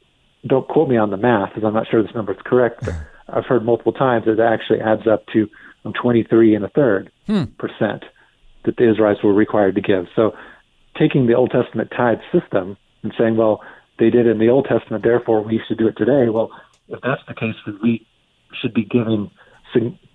[0.46, 2.84] Don't quote me on the math, because I'm not sure this number is correct.
[2.84, 2.94] But
[3.28, 5.48] I've heard multiple times that it actually adds up to
[5.84, 7.44] um, 23 and a third hmm.
[7.58, 8.04] percent
[8.64, 10.06] that the Israelites were required to give.
[10.14, 10.32] So,
[10.98, 13.62] taking the Old Testament tithe system and saying, well,
[13.98, 16.28] they did in the Old Testament, therefore we should do it today.
[16.28, 16.50] Well,
[16.88, 18.06] if that's the case, then we
[18.60, 19.30] should be giving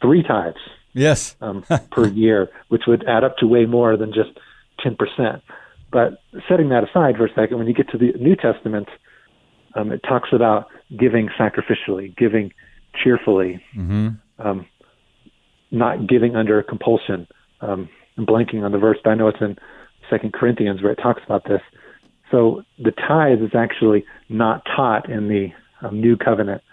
[0.02, 0.58] three tithes.
[0.94, 1.36] Yes.
[1.41, 4.32] um, per year, which would add up to way more than just
[4.86, 5.41] 10%.
[5.91, 8.88] But setting that aside for a second, when you get to the New Testament,
[9.76, 10.67] um, it talks about
[10.98, 12.52] giving sacrificially, giving
[13.02, 14.10] cheerfully, mm-hmm.
[14.39, 14.65] um,
[15.72, 17.28] not giving under compulsion.
[17.62, 19.58] Um, I'm blanking on the verse, but I know it's in
[20.10, 21.62] Second Corinthians where it talks about this.
[22.32, 25.50] So the tithe is actually not taught in the
[25.86, 26.63] um, New Covenant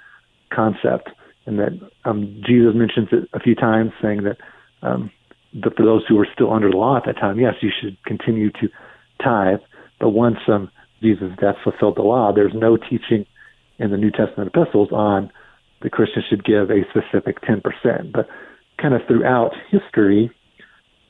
[0.52, 1.10] concept,
[1.46, 1.72] and that
[2.04, 4.38] um, Jesus mentions it a few times, saying that
[4.82, 5.10] um,
[5.52, 7.96] the, for those who were still under the law at that time, yes, you should
[8.04, 8.68] continue to
[9.22, 9.60] tithe.
[9.98, 10.70] But once um,
[11.02, 13.26] Jesus' death fulfilled the law, there's no teaching
[13.78, 15.30] in the New Testament epistles on
[15.82, 18.12] the Christian should give a specific 10%.
[18.12, 18.28] But
[18.80, 20.30] kind of throughout history,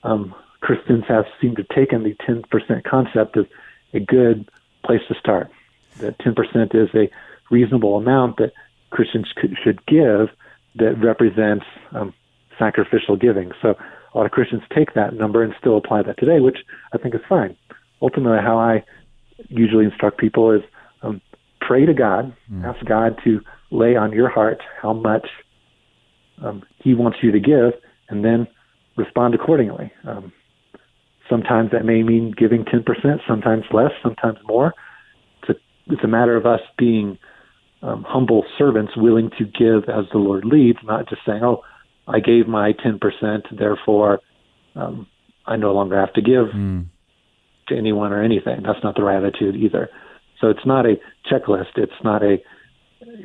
[0.02, 3.44] um, Christians have seemed to take taken the 10% concept as
[3.92, 4.48] a good
[4.84, 5.50] place to start.
[5.98, 7.10] That 10% is a
[7.50, 8.52] reasonable amount that
[8.90, 10.28] Christians could, should give
[10.76, 12.14] that represents um,
[12.58, 13.52] sacrificial giving.
[13.60, 13.74] So
[14.14, 16.58] a lot of Christians take that number and still apply that today, which
[16.92, 17.56] I think is fine.
[18.00, 18.84] Ultimately, how I
[19.48, 20.62] usually instruct people is
[21.02, 21.20] um,
[21.60, 22.64] pray to God, mm.
[22.64, 25.26] ask God to lay on your heart how much
[26.42, 27.72] um, He wants you to give,
[28.08, 28.46] and then
[28.96, 29.92] respond accordingly.
[30.04, 30.32] Um,
[31.28, 32.84] sometimes that may mean giving 10%,
[33.26, 34.74] sometimes less, sometimes more.
[35.42, 37.18] It's a, it's a matter of us being
[37.82, 41.62] um, humble servants willing to give as the Lord leads, not just saying, oh,
[42.06, 44.20] I gave my 10%, therefore
[44.74, 45.06] um,
[45.46, 46.86] I no longer have to give mm.
[47.68, 48.62] to anyone or anything.
[48.64, 49.90] That's not the right attitude either.
[50.40, 50.94] So it's not a
[51.30, 51.76] checklist.
[51.76, 52.38] It's not a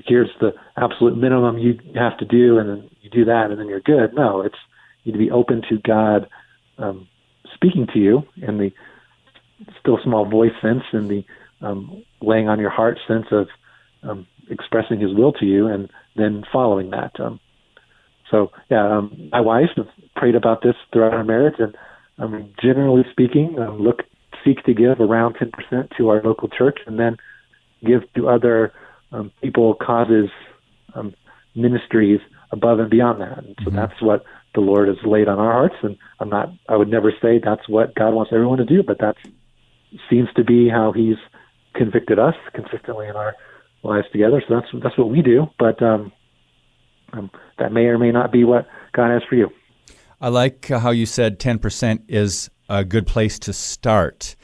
[0.06, 3.68] here's the absolute minimum you have to do, and then you do that, and then
[3.68, 4.14] you're good.
[4.14, 4.56] No, it's
[5.04, 6.30] you need to be open to God
[6.78, 7.08] um,
[7.64, 8.72] speaking to you in the
[9.80, 11.26] still small voice sense, in the
[11.62, 13.48] um, laying on your heart sense of
[14.04, 17.18] um, expressing His will to you, and then following that.
[17.20, 17.40] Um,
[18.30, 21.76] so, yeah, um, my wife has prayed about this throughout our marriage, and
[22.18, 24.02] um, generally speaking, um, look
[24.44, 27.16] seek to give around 10% to our local church, and then
[27.86, 28.74] give to other
[29.14, 30.30] um, people, causes,
[30.96, 31.14] um,
[31.56, 32.20] ministries
[32.52, 33.38] above and beyond that.
[33.38, 33.76] And so mm-hmm.
[33.78, 35.76] that's what the Lord has laid on our hearts.
[35.82, 39.00] And I'm not, I would never say that's what God wants everyone to do, but
[39.00, 39.16] that
[40.10, 41.18] seems to be how He's
[41.76, 43.36] convicted us consistently in our
[43.84, 44.42] lives together.
[44.48, 45.48] So that's that's what we do.
[45.58, 46.12] But um,
[47.14, 49.50] um, that may or may not be what God has for you.
[50.22, 54.36] I like how you said 10% is a good place to start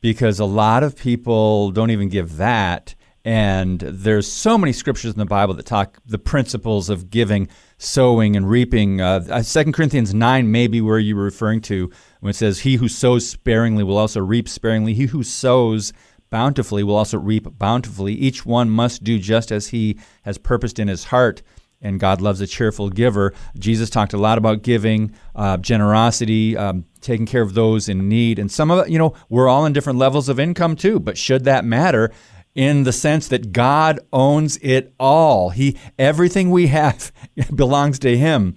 [0.00, 2.94] because a lot of people don't even give that
[3.26, 8.36] and there's so many scriptures in the Bible that talk the principles of giving sowing
[8.36, 9.00] and reaping.
[9.00, 12.76] Uh, 2 Corinthians 9 may be where you were referring to when it says, He
[12.76, 14.94] who sows sparingly will also reap sparingly.
[14.94, 15.92] He who sows
[16.30, 18.14] bountifully will also reap bountifully.
[18.14, 21.42] Each one must do just as he has purposed in his heart
[21.80, 23.34] and God loves a cheerful giver.
[23.58, 28.38] Jesus talked a lot about giving, uh, generosity, um, taking care of those in need.
[28.38, 31.18] And some of it, you know, we're all in different levels of income too, but
[31.18, 32.12] should that matter?
[32.56, 35.50] In the sense that God owns it all.
[35.50, 37.12] He everything we have
[37.54, 38.56] belongs to Him,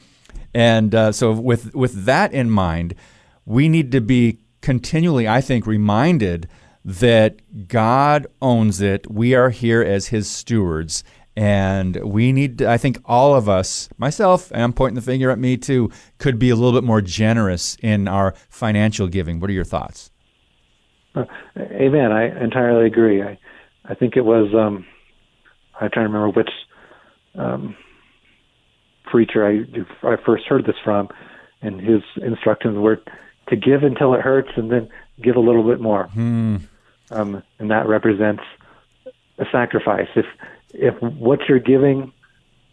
[0.53, 2.95] and uh, so with with that in mind,
[3.45, 6.47] we need to be continually, I think, reminded
[6.85, 9.09] that God owns it.
[9.11, 11.03] We are here as His stewards,
[11.35, 15.29] and we need, to, I think, all of us, myself, and I'm pointing the finger
[15.29, 19.39] at me too, could be a little bit more generous in our financial giving.
[19.39, 20.11] What are your thoughts?
[21.15, 21.25] Uh,
[21.57, 22.11] amen.
[22.11, 23.21] I entirely agree.
[23.21, 23.37] I,
[23.89, 24.85] I think it was, um,
[25.79, 26.51] I'm trying to remember which
[27.35, 27.75] um,
[29.05, 31.09] preacher I, I first heard this from,
[31.61, 33.01] and his instructions were
[33.49, 34.89] to give until it hurts and then
[35.21, 36.05] give a little bit more.
[36.07, 36.57] Hmm.
[37.11, 38.43] Um, and that represents
[39.39, 40.07] a sacrifice.
[40.15, 40.25] If
[40.71, 42.13] if what you're giving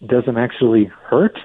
[0.04, 1.38] doesn't actually hurt,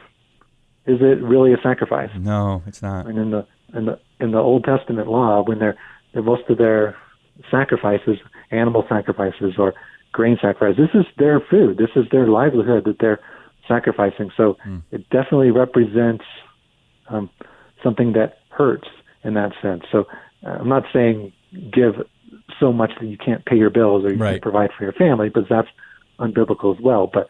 [0.85, 2.09] is it really a sacrifice?
[2.17, 3.07] No, it's not.
[3.07, 5.77] And in the in the in the Old Testament law, when they're,
[6.13, 6.97] they're most of their
[7.49, 8.17] sacrifices,
[8.51, 9.73] animal sacrifices or
[10.11, 11.77] grain sacrifices, this is their food.
[11.77, 13.19] This is their livelihood that they're
[13.67, 14.31] sacrificing.
[14.35, 14.81] So mm.
[14.91, 16.25] it definitely represents
[17.09, 17.29] um,
[17.83, 18.87] something that hurts
[19.23, 19.83] in that sense.
[19.91, 20.07] So
[20.45, 21.31] uh, I'm not saying
[21.71, 21.95] give
[22.59, 24.31] so much that you can't pay your bills or you right.
[24.31, 25.67] can't provide for your family, but that's
[26.19, 27.09] unbiblical as well.
[27.11, 27.27] But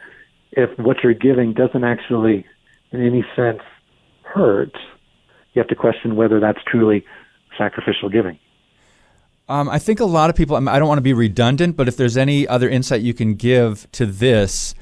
[0.51, 2.45] if what you're giving doesn't actually,
[2.91, 3.62] in any sense,
[4.23, 4.73] hurt,
[5.53, 7.05] you have to question whether that's truly
[7.57, 8.39] sacrificial giving.
[9.52, 11.98] Um, I think a lot of people, I don't want to be redundant, but if
[11.98, 14.74] there's any other insight you can give to this,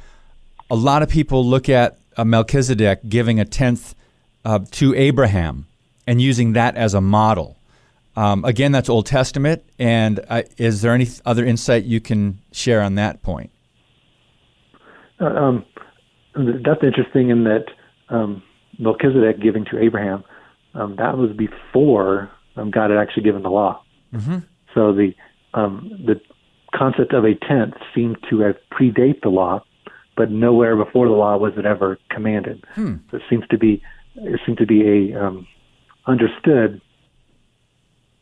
[0.69, 3.95] a lot of people look at Melchizedek giving a tenth
[4.45, 5.65] uh, to Abraham
[6.05, 7.57] and using that as a model.
[8.15, 9.63] Um, again, that's Old Testament.
[9.79, 13.49] And uh, is there any other insight you can share on that point?
[15.19, 15.65] Uh, um,
[16.35, 17.65] that's interesting in that
[18.09, 18.43] um,
[18.77, 20.23] Melchizedek giving to Abraham,
[20.75, 23.81] um, that was before um, God had actually given the law.
[24.13, 24.39] Mm-hmm.
[24.73, 25.13] So the
[25.53, 26.21] um, the
[26.75, 29.63] concept of a tenth seemed to have predate the law,
[30.15, 32.63] but nowhere before the law was it ever commanded.
[32.75, 32.97] Hmm.
[33.09, 33.81] So it seems to be
[34.15, 35.47] it seemed to be a um,
[36.05, 36.81] understood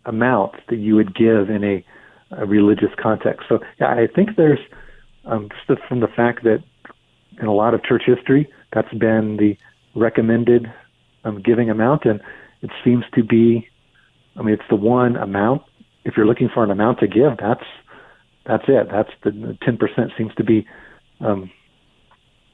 [0.05, 1.85] amount that you would give in a,
[2.31, 3.45] a religious context.
[3.49, 4.59] So yeah, I think there's
[5.25, 6.63] um, just from the fact that
[7.39, 9.57] in a lot of church history, that's been the
[9.95, 10.71] recommended
[11.23, 12.21] um, giving amount, and
[12.61, 13.67] it seems to be.
[14.35, 15.63] I mean, it's the one amount.
[16.07, 17.65] If you're looking for an amount to give, that's
[18.45, 18.87] that's it.
[18.89, 20.65] That's the ten percent seems to be
[21.19, 21.51] um,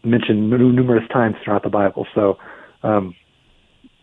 [0.03, 2.07] mentioned numerous times throughout the Bible.
[2.15, 2.39] So,
[2.81, 3.15] um,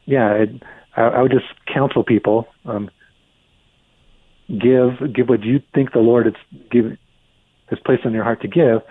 [0.07, 0.63] yeah, it,
[0.97, 2.91] I, I would just counsel people um,
[4.49, 6.35] give give what you think the Lord has
[6.71, 6.97] give
[7.71, 8.83] has placed on your heart to give,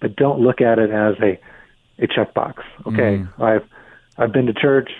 [0.00, 1.38] but don't look at it as a
[2.02, 2.54] a checkbox.
[2.86, 3.40] Okay, mm.
[3.40, 3.68] I've
[4.16, 4.90] I've been to church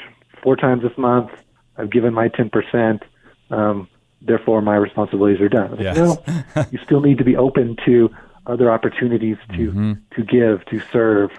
[0.43, 1.31] four times this month.
[1.79, 3.03] I've given my ten percent.
[3.49, 3.89] Um,
[4.27, 5.77] therefore, my responsibilities are done.
[5.79, 5.97] Yes.
[5.97, 6.23] No,
[6.71, 8.11] you still need to be open to
[8.47, 9.93] other opportunities to mm-hmm.
[10.15, 11.31] to give, to serve,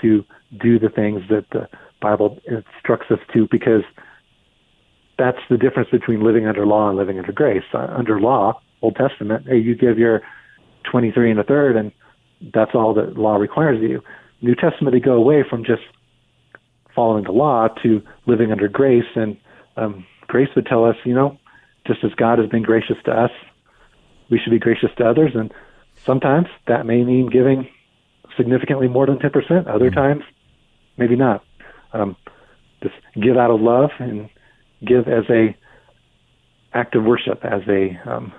[0.00, 0.24] to
[0.60, 1.68] do the things that the
[2.00, 3.82] Bible instructs us to, because
[5.18, 7.62] that's the difference between living under law and living under grace.
[7.72, 10.20] Uh, under law, Old Testament, hey, you give your
[10.90, 11.92] twenty three and a third, and
[12.52, 14.02] that's all that law requires of you.
[14.40, 15.82] New Testament, they go away from just
[16.92, 19.36] following the law to living under grace, and
[19.76, 21.38] um, grace would tell us, you know,
[21.86, 23.30] just as God has been gracious to us,
[24.30, 25.52] we should be gracious to others, and
[26.04, 27.68] sometimes that may mean giving
[28.36, 29.66] significantly more than ten percent.
[29.66, 29.98] Other mm-hmm.
[29.98, 30.22] times,
[30.96, 31.44] maybe not.
[31.92, 32.16] Um,
[32.82, 34.28] just give out of love and
[34.86, 35.56] give as a
[36.72, 38.32] act of worship, as a um,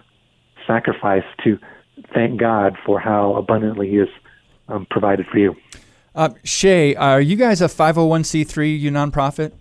[0.66, 1.60] sacrifice to
[2.14, 4.10] thank God for how abundantly He has
[4.68, 5.56] um, provided for you.
[6.16, 9.52] Uh, Shea, are you guys a 501c3 you nonprofit?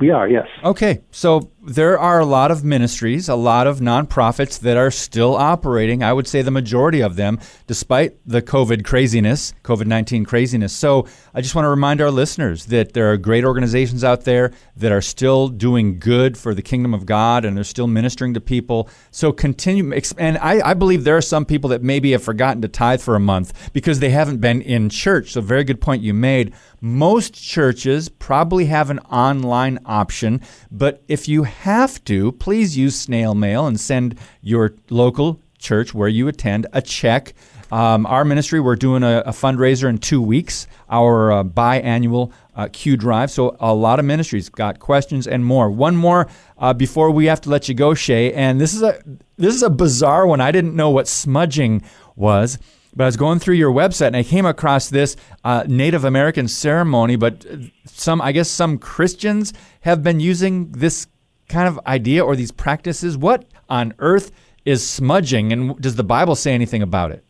[0.00, 0.48] We are, yes.
[0.64, 5.36] Okay, so there are a lot of ministries, a lot of nonprofits that are still
[5.36, 6.02] operating.
[6.02, 10.72] I would say the majority of them, despite the COVID craziness, COVID 19 craziness.
[10.72, 14.50] So I just want to remind our listeners that there are great organizations out there
[14.76, 18.40] that are still doing good for the kingdom of God and they're still ministering to
[18.40, 18.88] people.
[19.12, 19.92] So continue.
[20.18, 23.14] And I, I believe there are some people that maybe have forgotten to tithe for
[23.14, 25.32] a month because they haven't been in church.
[25.32, 26.52] So, very good point you made.
[26.84, 33.34] Most churches probably have an online option, but if you have to, please use snail
[33.34, 37.32] mail and send your local church where you attend a check
[37.72, 42.68] Um, our ministry, we're doing a, a, fundraiser in two weeks, our uh, biannual uh,
[42.70, 43.30] Q Drive.
[43.30, 45.70] So a lot of ministries got questions and more.
[45.70, 46.28] One more
[46.58, 48.32] uh, before we have to let you go, Shea.
[48.34, 49.02] And this is a
[49.38, 50.42] this is a bizarre one.
[50.42, 51.82] I didn't know what smudging
[52.14, 52.58] was.
[52.96, 56.46] But I was going through your website and I came across this uh, Native American
[56.48, 57.16] ceremony.
[57.16, 57.44] But
[57.86, 61.06] some, I guess, some Christians have been using this
[61.48, 63.16] kind of idea or these practices.
[63.16, 64.30] What on earth
[64.64, 67.24] is smudging, and does the Bible say anything about it?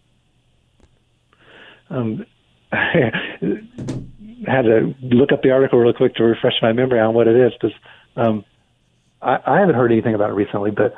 [1.91, 2.25] Um,
[2.73, 3.11] I
[4.47, 7.37] had to look up the article real quick to refresh my memory on what it
[7.37, 7.77] is because
[8.17, 8.45] um,
[9.23, 10.71] I, I, haven't heard anything about it recently.
[10.71, 10.95] But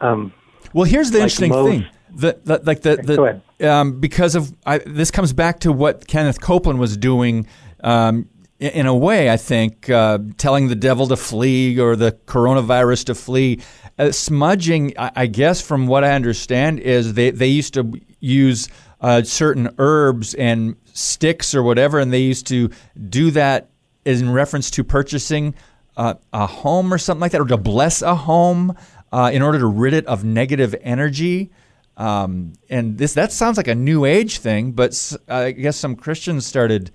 [0.00, 0.32] um,
[0.72, 4.54] well, here's the like interesting most, thing: the, the, like the, the um, because of
[4.64, 7.46] I, this comes back to what Kenneth Copeland was doing.
[7.82, 8.28] Um,
[8.58, 13.14] in a way, I think, uh, telling the devil to flee or the coronavirus to
[13.14, 13.60] flee.
[13.98, 18.68] Uh, smudging, I, I, guess, from what I understand, is they, they used to use
[19.00, 22.70] uh, certain herbs and sticks or whatever, and they used to
[23.08, 23.70] do that
[24.04, 25.54] in reference to purchasing
[25.96, 28.76] uh, a home or something like that, or to bless a home
[29.12, 31.50] uh, in order to rid it of negative energy.
[31.98, 36.46] Um, and this that sounds like a new age thing, but I guess some Christians
[36.46, 36.92] started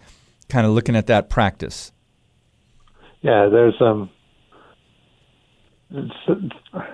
[0.47, 1.91] kind of looking at that practice.
[3.22, 4.10] Yeah, there's um,
[5.91, 6.14] it's,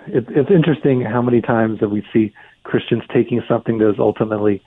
[0.07, 2.34] it, it's interesting how many times that we see
[2.64, 4.64] Christians taking something that is ultimately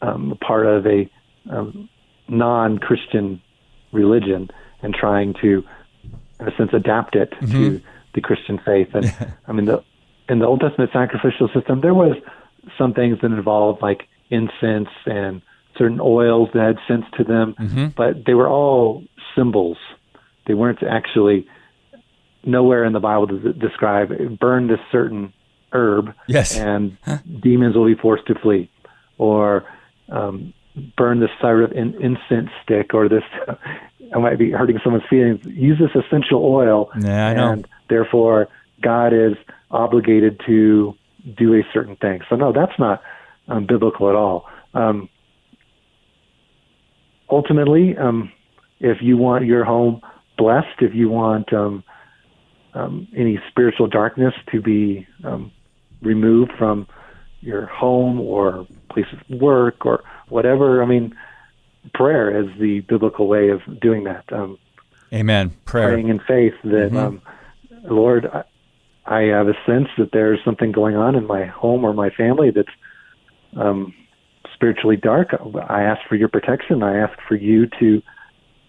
[0.00, 1.10] um, part of a
[1.50, 1.88] um,
[2.28, 3.42] non-Christian
[3.92, 4.48] religion
[4.82, 5.64] and trying to,
[6.40, 7.52] in a sense, adapt it mm-hmm.
[7.52, 7.82] to
[8.14, 8.88] the Christian faith.
[8.94, 9.14] And
[9.46, 9.84] I mean, the
[10.30, 12.16] in the Old Testament sacrificial system, there was
[12.78, 15.42] some things that involved like incense and
[15.76, 17.86] certain oils that had scents to them, mm-hmm.
[17.96, 19.02] but they were all
[19.34, 19.78] symbols.
[20.46, 21.46] They weren't actually
[22.44, 25.32] nowhere in the Bible does it describe burn this certain
[25.72, 26.56] herb yes.
[26.56, 26.96] and
[27.40, 28.70] demons will be forced to flee,
[29.18, 29.64] or
[30.10, 30.52] um,
[30.96, 33.22] burn this sort of in, incense stick, or this.
[34.12, 35.44] I might be hurting someone's feelings.
[35.46, 38.48] Use this essential oil, yeah, and therefore
[38.82, 39.34] God is
[39.70, 40.96] obligated to
[41.36, 42.20] do a certain thing.
[42.28, 43.02] So no, that's not
[43.48, 44.46] um, biblical at all.
[44.74, 45.08] Um,
[47.28, 48.32] ultimately, um,
[48.78, 50.00] if you want your home
[50.38, 51.84] blessed, if you want um,
[52.74, 55.52] um, any spiritual darkness to be um,
[56.02, 56.86] removed from
[57.40, 60.82] your home or place of work or whatever.
[60.82, 61.14] I mean,
[61.94, 64.24] prayer is the biblical way of doing that.
[64.32, 64.58] Um,
[65.12, 65.50] Amen.
[65.64, 65.88] Prayer.
[65.88, 66.96] Praying in faith that, mm-hmm.
[66.96, 67.22] um,
[67.84, 68.44] Lord, I,
[69.06, 72.50] I, have a sense that there's something going on in my home or my family
[72.50, 72.68] that's
[73.56, 73.94] um,
[74.54, 75.28] spiritually dark.
[75.68, 76.82] I ask for your protection.
[76.82, 78.02] I ask for you to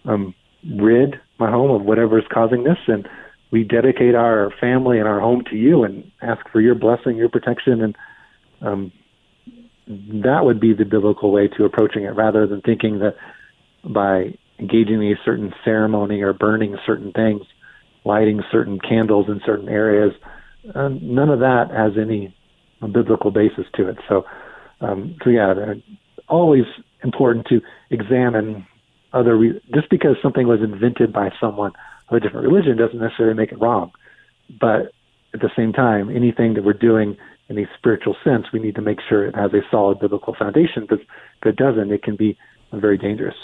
[0.04, 0.34] um,
[0.76, 3.08] rid my home of whatever is causing this and
[3.52, 7.28] we dedicate our family and our home to you and ask for your blessing, your
[7.28, 7.96] protection, and
[8.62, 8.92] um,
[9.86, 13.14] that would be the biblical way to approaching it, rather than thinking that
[13.84, 17.42] by engaging in a certain ceremony or burning certain things,
[18.04, 20.12] lighting certain candles in certain areas,
[20.74, 22.34] uh, none of that has any
[22.92, 23.98] biblical basis to it.
[24.08, 24.24] So,
[24.80, 25.74] um, so yeah,
[26.28, 26.64] always
[27.02, 28.66] important to examine
[29.12, 29.36] other.
[29.36, 31.72] Re- just because something was invented by someone
[32.08, 33.92] of a different religion doesn't necessarily make it wrong.
[34.60, 34.92] But
[35.34, 37.16] at the same time, anything that we're doing
[37.48, 40.82] in a spiritual sense, we need to make sure it has a solid biblical foundation.
[40.82, 41.04] Because
[41.40, 42.36] if it doesn't, it can be
[42.72, 43.36] very dangerous.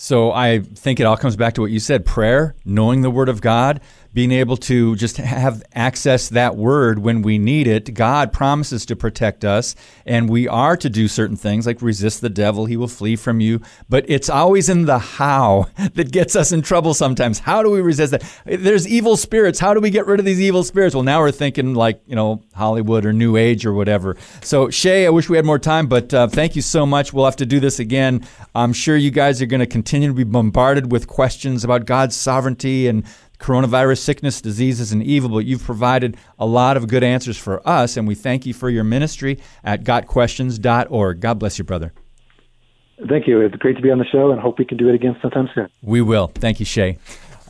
[0.00, 3.28] So I think it all comes back to what you said prayer, knowing the Word
[3.28, 3.80] of God,
[4.12, 7.94] being able to just have access that word when we need it.
[7.94, 9.74] God promises to protect us,
[10.06, 13.40] and we are to do certain things like resist the devil, he will flee from
[13.40, 13.60] you.
[13.88, 17.38] But it's always in the how that gets us in trouble sometimes.
[17.38, 18.24] How do we resist that?
[18.44, 19.58] There's evil spirits.
[19.58, 20.94] How do we get rid of these evil spirits?
[20.94, 24.16] Well, now we're thinking like, you know, Hollywood or New Age or whatever.
[24.42, 27.12] So, Shea, I wish we had more time, but uh, thank you so much.
[27.12, 28.26] We'll have to do this again.
[28.54, 32.16] I'm sure you guys are going to continue to be bombarded with questions about God's
[32.16, 33.04] sovereignty and
[33.38, 37.96] coronavirus, sickness, diseases, and evil, but you've provided a lot of good answers for us,
[37.96, 41.20] and we thank you for your ministry at gotquestions.org.
[41.20, 41.92] God bless you, brother.
[43.08, 43.40] Thank you.
[43.40, 45.48] It's great to be on the show, and hope we can do it again sometime
[45.54, 45.68] soon.
[45.82, 46.28] We will.
[46.34, 46.98] Thank you, Shea.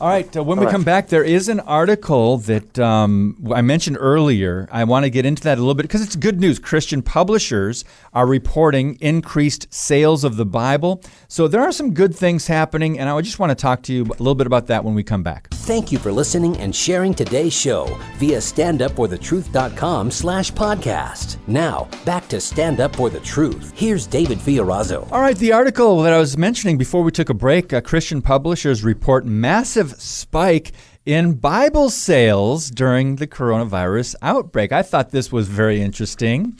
[0.01, 0.35] All right.
[0.35, 0.71] Uh, when All we right.
[0.71, 4.67] come back, there is an article that um, I mentioned earlier.
[4.71, 6.57] I want to get into that a little bit because it's good news.
[6.57, 7.83] Christian publishers
[8.13, 11.03] are reporting increased sales of the Bible.
[11.27, 14.03] So there are some good things happening, and I just want to talk to you
[14.05, 15.49] a little bit about that when we come back.
[15.51, 17.85] Thank you for listening and sharing today's show
[18.17, 21.37] via standupforthetruth.com slash podcast.
[21.47, 23.73] Now, back to Stand Up For The Truth.
[23.75, 25.11] Here's David Fiorazo.
[25.11, 25.37] All right.
[25.37, 29.25] The article that I was mentioning before we took a break, uh, Christian publishers report
[29.25, 30.71] massive massive spike
[31.05, 34.71] in Bible sales during the coronavirus outbreak.
[34.71, 36.57] I thought this was very interesting.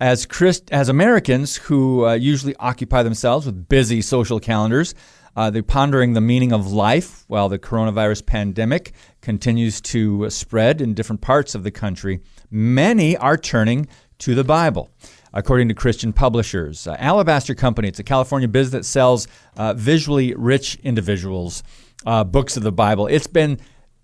[0.00, 4.94] as Christ, as Americans who uh, usually occupy themselves with busy social calendars,
[5.36, 10.94] uh, they're pondering the meaning of life while the coronavirus pandemic continues to spread in
[10.94, 12.20] different parts of the country.
[12.50, 13.86] Many are turning
[14.18, 14.90] to the Bible.
[15.34, 20.34] According to Christian publishers, uh, Alabaster Company, it's a California business that sells uh, visually
[20.34, 21.62] rich individuals
[22.04, 23.06] uh, books of the Bible.
[23.06, 23.58] It's been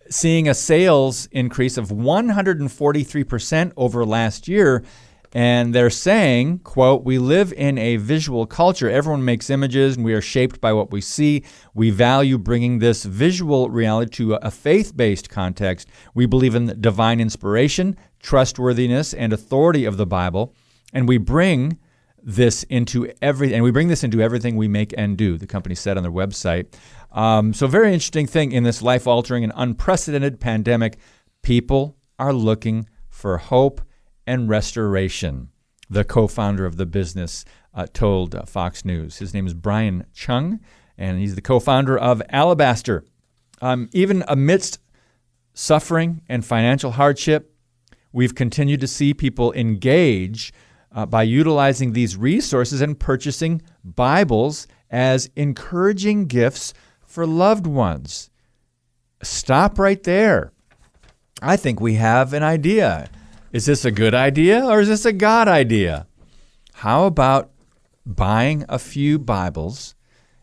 [0.09, 4.85] seeing a sales increase of 143% over last year
[5.35, 8.89] and they're saying quote we live in a visual culture.
[8.89, 11.45] Everyone makes images and we are shaped by what we see.
[11.75, 15.89] We value bringing this visual reality to a faith-based context.
[16.15, 20.55] We believe in divine inspiration trustworthiness and authority of the bible
[20.93, 21.79] and we bring
[22.23, 25.75] this into every and we bring this into everything we make and do the company
[25.75, 26.67] said on their website
[27.13, 30.99] um, so, very interesting thing in this life altering and unprecedented pandemic.
[31.43, 33.81] People are looking for hope
[34.27, 35.49] and restoration.
[35.89, 39.19] The co founder of the business uh, told uh, Fox News.
[39.19, 40.61] His name is Brian Chung,
[40.99, 43.05] and he's the co founder of Alabaster.
[43.61, 44.79] Um, even amidst
[45.55, 47.55] suffering and financial hardship,
[48.13, 50.53] we've continued to see people engage
[50.93, 56.75] uh, by utilizing these resources and purchasing Bibles as encouraging gifts
[57.05, 58.31] for loved ones.
[59.23, 60.53] Stop right there.
[61.43, 63.09] I think we have an idea.
[63.53, 66.07] Is this a good idea or is this a God idea?
[66.75, 67.51] How about
[68.05, 69.95] buying a few Bibles?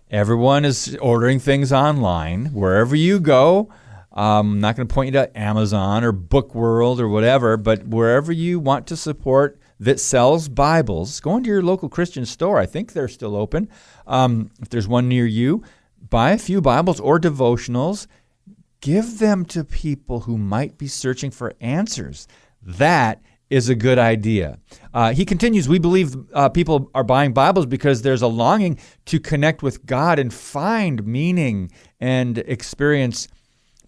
[0.09, 2.47] Everyone is ordering things online.
[2.47, 3.69] Wherever you go,
[4.11, 7.85] um, I'm not going to point you to Amazon or Book World or whatever, but
[7.87, 12.59] wherever you want to support that sells Bibles, go into your local Christian store.
[12.59, 13.69] I think they're still open.
[14.07, 15.63] Um, if there's one near you,
[16.09, 18.07] buy a few Bibles or devotionals,
[18.81, 22.27] give them to people who might be searching for answers.
[22.61, 24.57] That is a good idea.
[24.93, 29.19] Uh, he continues, we believe uh, people are buying Bibles because there's a longing to
[29.19, 33.27] connect with God and find meaning and experience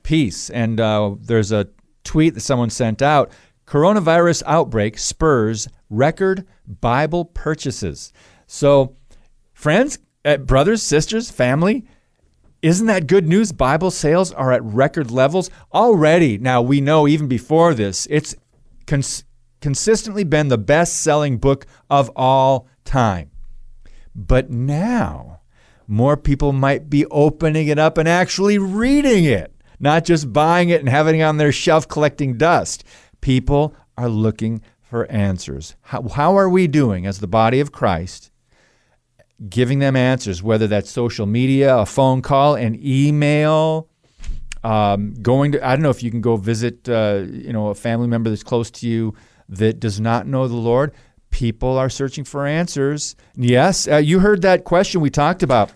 [0.04, 0.50] peace.
[0.50, 1.68] And uh, there's a
[2.04, 3.32] tweet that someone sent out
[3.66, 8.14] coronavirus outbreak spurs record Bible purchases.
[8.46, 8.96] So,
[9.54, 11.86] friends, uh, brothers, sisters, family,
[12.62, 13.52] isn't that good news?
[13.52, 16.38] Bible sales are at record levels already.
[16.38, 18.36] Now, we know even before this, it's
[18.88, 19.24] cons-
[19.62, 23.32] consistently been the best selling book of all time.
[24.16, 25.42] But now,
[25.88, 30.80] more people might be opening it up and actually reading it, not just buying it
[30.80, 32.84] and having it on their shelf collecting dust.
[33.22, 35.76] People are looking for answers.
[35.82, 38.32] How, how are we doing as the body of Christ
[39.50, 43.88] giving them answers, whether that's social media, a phone call, an email,
[44.64, 47.76] um, going to, I don't know if you can go visit, uh, you know, a
[47.76, 49.14] family member that's close to you
[49.50, 50.94] that does not know the Lord.
[51.30, 53.16] People are searching for answers.
[53.36, 55.72] Yes, uh, you heard that question we talked about.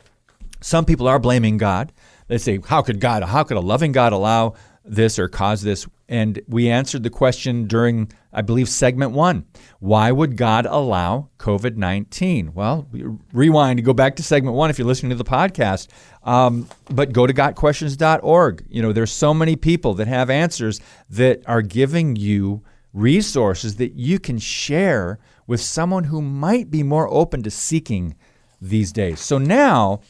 [0.62, 1.92] Some people are blaming God.
[2.28, 5.86] They say, how could God, how could a loving God allow this or cause this?
[6.12, 9.46] And we answered the question during, I believe, segment one.
[9.80, 12.54] Why would God allow COVID 19?
[12.54, 12.86] Well,
[13.32, 15.88] rewind go back to segment one if you're listening to the podcast.
[16.24, 18.66] Um, but go to gotquestions.org.
[18.70, 23.94] You know, there's so many people that have answers that are giving you resources that
[23.94, 28.18] you can share with someone who might be more open to seeking
[28.62, 29.22] these days.
[29.22, 30.02] So now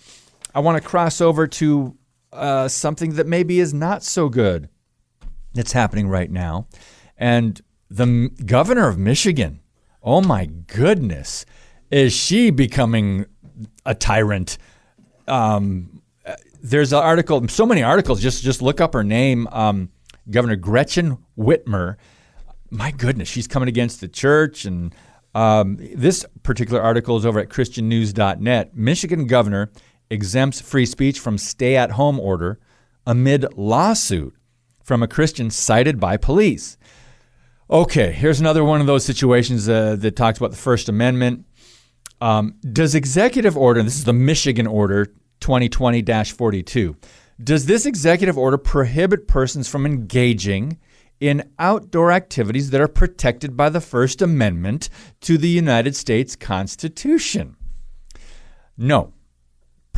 [0.56, 1.95] I want to cross over to
[2.34, 4.68] uh, something that maybe is not so good
[5.54, 6.68] that's happening right now.
[7.18, 9.60] And the governor of Michigan,
[10.02, 11.45] oh my goodness,
[11.91, 13.26] is she becoming
[13.86, 14.58] a tyrant?
[15.28, 16.02] Um,
[16.62, 18.22] there's an article, so many articles.
[18.22, 19.89] Just just look up her name, um,
[20.30, 21.97] Governor Gretchen Whitmer.
[22.70, 24.95] My goodness, she's coming against the church, and
[25.36, 28.76] um, this particular article is over at ChristianNews.net.
[28.76, 29.72] Michigan governor
[30.10, 32.60] exempts free speech from stay-at-home order
[33.06, 34.36] amid lawsuit
[34.84, 36.77] from a Christian cited by police.
[37.69, 41.45] Okay, here's another one of those situations uh, that talks about the First Amendment.
[42.19, 45.05] Um, does executive order, this is the Michigan order
[45.39, 46.95] 2020 42,
[47.43, 50.77] does this executive order prohibit persons from engaging
[51.19, 54.89] in outdoor activities that are protected by the First Amendment
[55.21, 57.55] to the United States Constitution?
[58.77, 59.13] No.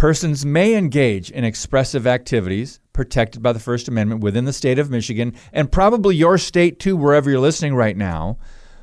[0.04, 4.89] Persons may engage in expressive activities protected by the First Amendment within the state of
[4.89, 8.38] Michigan and probably your state too, wherever you're listening right now.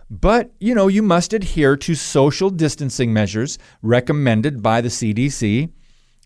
[0.09, 5.71] But, you know, you must adhere to social distancing measures recommended by the CDC,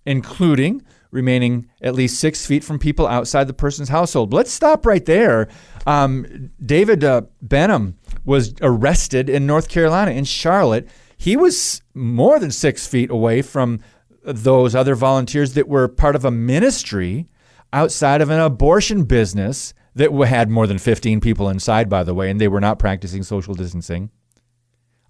[0.06, 0.80] including
[1.10, 4.32] remaining at least six feet from people outside the person's household.
[4.32, 5.48] Let's stop right there.
[5.88, 10.88] Um, David uh, Benham was arrested in North Carolina, in Charlotte.
[11.16, 13.80] He was more than six feet away from
[14.24, 17.28] those other volunteers that were part of a ministry
[17.72, 22.30] outside of an abortion business that had more than 15 people inside, by the way,
[22.30, 24.10] and they were not practicing social distancing.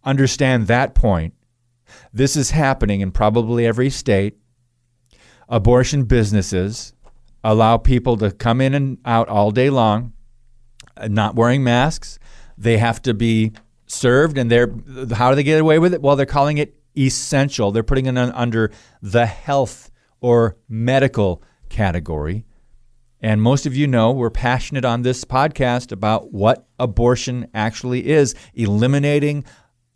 [0.02, 1.34] Understand that point.
[2.12, 4.36] This is happening in probably every state.
[5.48, 6.92] Abortion businesses
[7.42, 10.12] allow people to come in and out all day long,
[11.06, 12.18] not wearing masks.
[12.56, 13.52] They have to be
[13.86, 14.74] served, and they're
[15.12, 16.02] how do they get away with it?
[16.02, 17.70] Well, they're calling it essential.
[17.70, 18.70] They're putting it under
[19.02, 19.90] the health
[20.20, 22.44] or medical category.
[23.20, 28.34] And most of you know we're passionate on this podcast about what abortion actually is
[28.54, 29.44] eliminating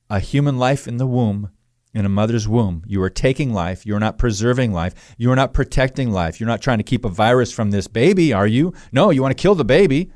[0.08, 1.50] a human life in the womb,
[1.92, 2.82] in a mother's womb.
[2.86, 3.84] You are taking life.
[3.84, 5.14] You're not preserving life.
[5.18, 6.40] You're not protecting life.
[6.40, 8.72] You're not trying to keep a virus from this baby, are you?
[8.92, 10.10] No, you want to kill the baby.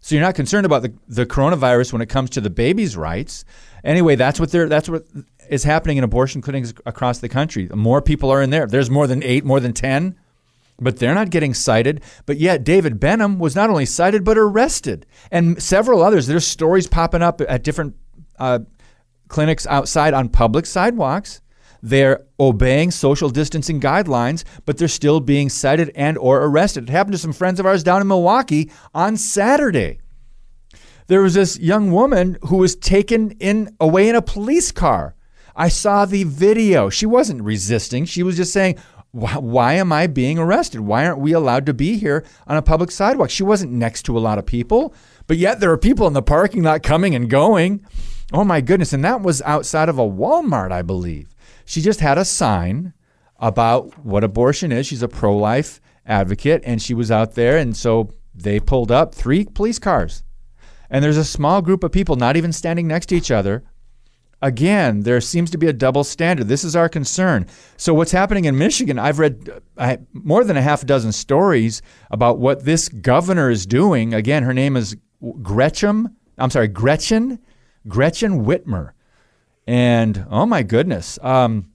[0.00, 3.44] So you're not concerned about the, the coronavirus when it comes to the baby's rights.
[3.82, 5.06] Anyway, that's what they're that's what
[5.48, 7.68] is happening in abortion clinics across the country.
[7.74, 8.66] More people are in there.
[8.66, 10.16] There's more than eight, more than ten
[10.78, 12.02] but they're not getting cited.
[12.26, 15.06] But yet, David Benham was not only cited, but arrested.
[15.30, 16.26] And several others.
[16.26, 17.94] There's stories popping up at different
[18.38, 18.60] uh,
[19.28, 21.40] clinics outside on public sidewalks.
[21.82, 26.84] They're obeying social distancing guidelines, but they're still being cited and or arrested.
[26.84, 30.00] It happened to some friends of ours down in Milwaukee on Saturday.
[31.08, 35.14] There was this young woman who was taken in away in a police car.
[35.56, 36.90] I saw the video.
[36.90, 38.04] She wasn't resisting.
[38.04, 38.76] She was just saying,
[39.12, 40.80] why, why am I being arrested?
[40.80, 43.30] Why aren't we allowed to be here on a public sidewalk?
[43.30, 44.92] She wasn't next to a lot of people,
[45.28, 47.86] but yet there are people in the parking lot coming and going.
[48.32, 48.92] Oh my goodness.
[48.92, 51.28] And that was outside of a Walmart, I believe.
[51.64, 52.92] She just had a sign
[53.38, 54.86] about what abortion is.
[54.86, 57.56] She's a pro life advocate, and she was out there.
[57.56, 60.24] And so they pulled up three police cars.
[60.90, 63.62] And there's a small group of people not even standing next to each other
[64.44, 66.48] again, there seems to be a double standard.
[66.48, 67.46] This is our concern.
[67.76, 68.98] So, what's happening in Michigan?
[68.98, 69.50] I've read
[70.12, 74.14] more than a half dozen stories about what this governor is doing.
[74.14, 74.96] Again, her name is
[75.42, 76.14] Gretchen.
[76.38, 77.40] I'm sorry, Gretchen,
[77.88, 78.92] Gretchen Whitmer.
[79.66, 81.72] And oh my goodness, um,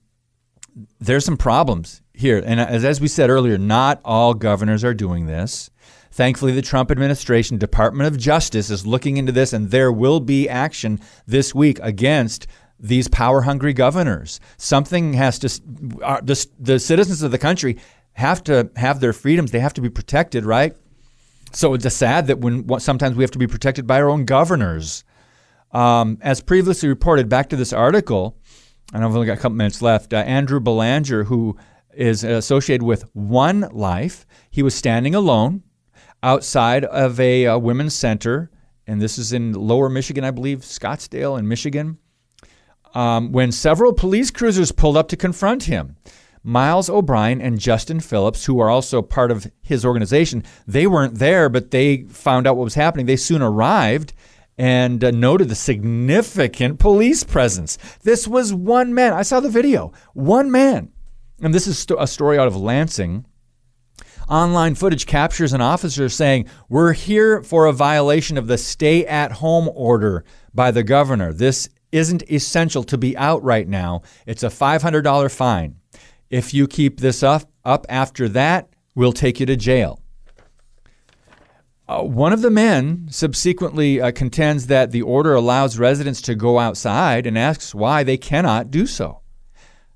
[0.99, 2.41] there's some problems here.
[2.45, 5.71] And as, as we said earlier, not all governors are doing this.
[6.19, 10.49] Thankfully, the Trump administration, Department of Justice, is looking into this, and there will be
[10.49, 12.45] action this week against
[12.77, 14.41] these power hungry governors.
[14.57, 15.47] Something has to,
[16.03, 17.77] uh, the, the citizens of the country
[18.11, 19.51] have to have their freedoms.
[19.51, 20.75] They have to be protected, right?
[21.53, 25.05] So it's sad that when sometimes we have to be protected by our own governors.
[25.71, 28.35] Um, as previously reported, back to this article,
[28.93, 30.13] and I've only got a couple minutes left.
[30.13, 31.55] Uh, Andrew Belanger, who
[31.93, 35.63] is associated with One Life, he was standing alone
[36.23, 38.51] outside of a, a uh, women's center,
[38.87, 41.97] and this is in lower Michigan, I believe, Scottsdale in Michigan,
[42.93, 45.95] um, when several police cruisers pulled up to confront him.
[46.43, 51.49] Miles O'Brien and Justin Phillips, who are also part of his organization, they weren't there,
[51.49, 53.05] but they found out what was happening.
[53.05, 54.13] They soon arrived
[54.57, 57.77] and uh, noted the significant police presence.
[58.03, 59.13] This was one man.
[59.13, 59.93] I saw the video.
[60.13, 60.91] One man.
[61.41, 63.25] And this is st- a story out of Lansing.
[64.29, 69.31] Online footage captures an officer saying, We're here for a violation of the stay at
[69.31, 70.23] home order
[70.53, 71.33] by the governor.
[71.33, 74.03] This isn't essential to be out right now.
[74.27, 75.77] It's a $500 fine.
[76.29, 79.99] If you keep this up, up after that, we'll take you to jail.
[81.87, 86.59] Uh, one of the men subsequently uh, contends that the order allows residents to go
[86.59, 89.21] outside and asks why they cannot do so.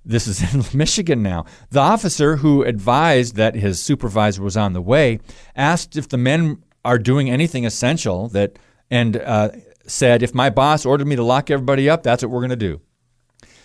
[0.06, 1.46] This is in Michigan now.
[1.70, 5.20] The officer who advised that his supervisor was on the way
[5.56, 8.60] asked if the men are doing anything essential that
[8.92, 9.50] and uh,
[9.88, 12.56] said, if my boss ordered me to lock everybody up, that's what we're going to
[12.56, 12.82] do.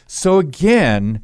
[0.06, 1.22] So again,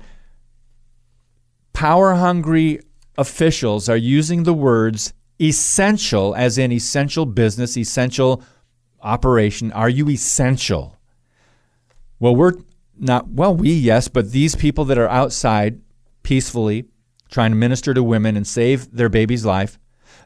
[1.72, 2.80] power hungry
[3.16, 8.42] officials are using the words essential, as in essential business, essential
[9.00, 9.72] operation.
[9.72, 10.96] Are you essential?
[12.18, 12.54] Well, we're
[12.98, 15.80] not well we yes but these people that are outside
[16.22, 16.84] peacefully
[17.30, 19.78] trying to minister to women and save their baby's life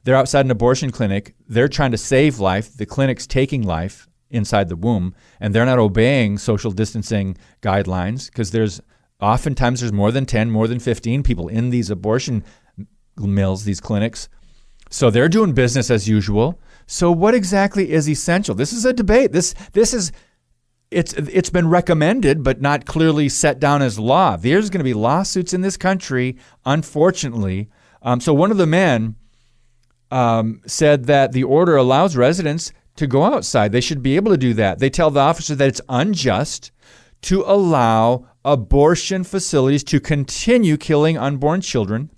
[0.04, 4.68] they're outside an abortion clinic they're trying to save life the clinic's taking life inside
[4.68, 8.80] the womb and they're not obeying social distancing guidelines because there's
[9.20, 12.44] oftentimes there's more than 10 more than 15 people in these abortion
[13.26, 14.28] mills these clinics.
[14.90, 16.60] So they're doing business as usual.
[16.86, 18.54] So what exactly is essential?
[18.54, 19.32] This is a debate.
[19.32, 20.12] This this is
[20.90, 24.36] it's it's been recommended but not clearly set down as law.
[24.36, 27.68] There's going to be lawsuits in this country, unfortunately.
[28.02, 29.16] Um, so one of the men
[30.10, 33.72] um, said that the order allows residents to go outside.
[33.72, 34.78] They should be able to do that.
[34.78, 36.72] They tell the officer that it's unjust
[37.22, 42.10] to allow abortion facilities to continue killing unborn children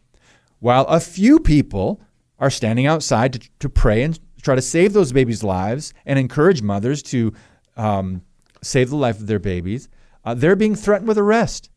[0.61, 2.01] while a few people
[2.39, 6.63] are standing outside to, to pray and try to save those babies' lives and encourage
[6.63, 7.33] mothers to
[7.77, 8.23] um,
[8.63, 9.89] save the life of their babies.
[10.25, 11.71] Uh, they're being threatened with arrest.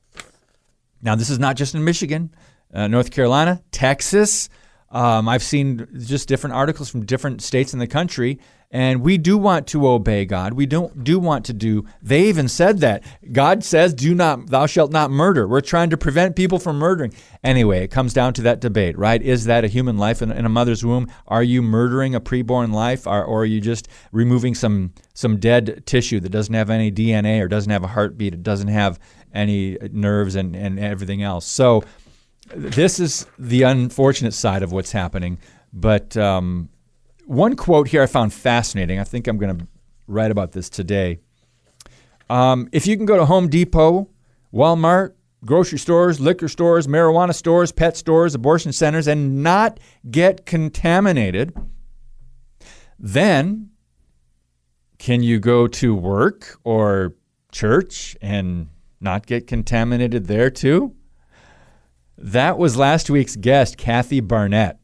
[1.01, 2.33] Now, this is not just in Michigan,
[2.73, 4.49] uh, North Carolina, Texas.
[4.93, 8.39] Um, I've seen just different articles from different states in the country,
[8.69, 10.53] and we do want to obey God.
[10.53, 11.85] We don't do want to do.
[12.03, 15.97] They even said that God says, "Do not, thou shalt not murder." We're trying to
[15.97, 17.11] prevent people from murdering.
[17.43, 19.21] Anyway, it comes down to that debate, right?
[19.21, 21.07] Is that a human life in, in a mother's womb?
[21.27, 25.83] Are you murdering a preborn life, or, or are you just removing some some dead
[25.87, 28.35] tissue that doesn't have any DNA or doesn't have a heartbeat?
[28.35, 28.99] It doesn't have
[29.33, 31.47] any nerves and, and everything else.
[31.47, 31.83] So
[32.47, 35.39] this is the unfortunate side of what's happening.
[35.71, 36.69] But um,
[37.25, 38.99] one quote here I found fascinating.
[38.99, 39.67] I think I'm going to
[40.07, 41.19] write about this today.
[42.29, 44.09] Um, if you can go to Home Depot,
[44.53, 45.13] Walmart,
[45.45, 49.79] grocery stores, liquor stores, marijuana stores, pet stores, abortion centers, and not
[50.09, 51.53] get contaminated,
[52.97, 53.69] then
[54.97, 57.13] can you go to work or
[57.51, 58.69] church and
[59.01, 60.95] not get contaminated there too?
[62.23, 64.77] That was last week's guest, Kathy Barnette,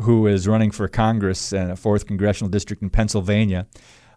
[0.00, 3.68] who is running for Congress in a fourth congressional district in Pennsylvania.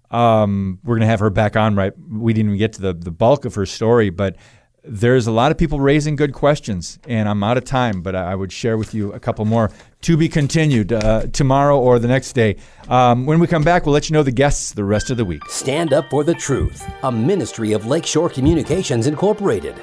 [0.10, 1.94] Um, we're going to have her back on, right?
[2.10, 4.38] We didn't even get to the, the bulk of her story, but
[4.84, 8.34] there's a lot of people raising good questions, and I'm out of time, but I
[8.34, 9.70] would share with you a couple more
[10.02, 12.56] to be continued uh, tomorrow or the next day.
[12.90, 15.26] Um, when we come back, we'll let you know the guests the rest of the
[15.26, 15.46] week.
[15.48, 19.76] Stand Up for the Truth, a ministry of Lakeshore Communications Incorporated.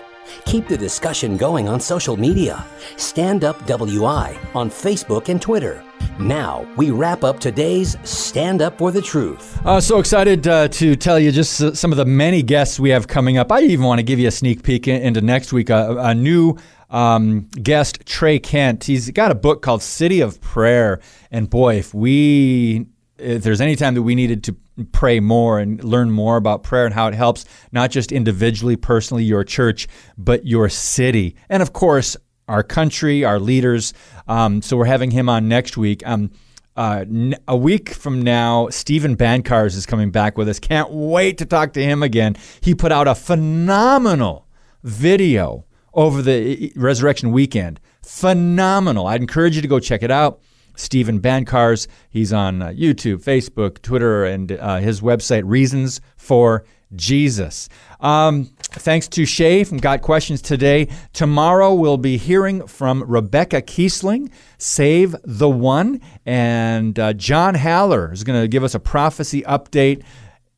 [0.45, 2.65] Keep the discussion going on social media.
[2.97, 5.85] Stand Up WI on Facebook and Twitter.
[6.19, 9.65] Now, we wrap up today's Stand Up for the Truth.
[9.65, 12.91] Uh, so excited uh, to tell you just uh, some of the many guests we
[12.91, 13.53] have coming up.
[13.53, 15.71] I even want to give you a sneak peek into next week.
[15.71, 16.57] A, a new
[16.91, 18.85] um, guest, Trey Kent.
[18.85, 21.01] He's got a book called City of Prayer.
[21.31, 22.87] And boy, if we
[23.19, 24.57] if there's any time that we needed to
[24.93, 29.25] pray more and learn more about prayer and how it helps not just individually, personally,
[29.25, 32.17] your church, but your city, and of course
[32.49, 33.93] our country, our leaders.
[34.27, 36.07] Um, so we're having him on next week.
[36.07, 36.31] Um,
[36.77, 37.05] uh,
[37.49, 40.61] a week from now, Stephen Bancarz is coming back with us.
[40.61, 42.37] Can't wait to talk to him again.
[42.61, 44.47] He put out a phenomenal
[44.85, 47.81] video over the resurrection weekend.
[48.03, 49.09] Phenomenal.
[49.09, 50.41] I'd encourage you to go check it out.
[50.79, 51.87] Stephen Bancarz.
[52.09, 56.65] He's on uh, YouTube, Facebook, Twitter, and uh, his website, Reasons for
[56.95, 57.69] Jesus.
[58.01, 60.89] Um, thanks to Shea from Got Questions today.
[61.13, 68.25] Tomorrow we'll be hearing from Rebecca Kiesling, Save the One, and uh, John Haller is
[68.25, 70.03] going to give us a prophecy update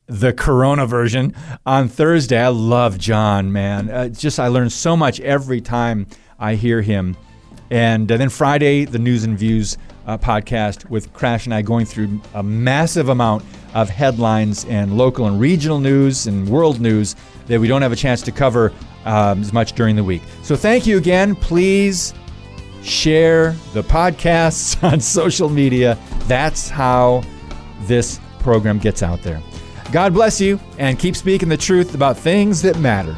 [0.07, 1.33] the Corona version
[1.65, 2.37] on Thursday.
[2.37, 3.89] I love John, man.
[3.89, 6.05] Uh, just I learn so much every time
[6.37, 7.15] I hear him.
[7.69, 11.85] And uh, then Friday, the news and views uh, podcast with Crash and I going
[11.85, 13.43] through a massive amount
[13.73, 17.15] of headlines and local and regional news and world news
[17.47, 18.73] that we don't have a chance to cover
[19.05, 20.21] um, as much during the week.
[20.43, 21.35] So thank you again.
[21.35, 22.13] Please
[22.83, 25.97] share the podcasts on social media.
[26.27, 27.23] That's how
[27.81, 29.41] this program gets out there.
[29.91, 33.15] God bless you and keep speaking the truth about things that matter.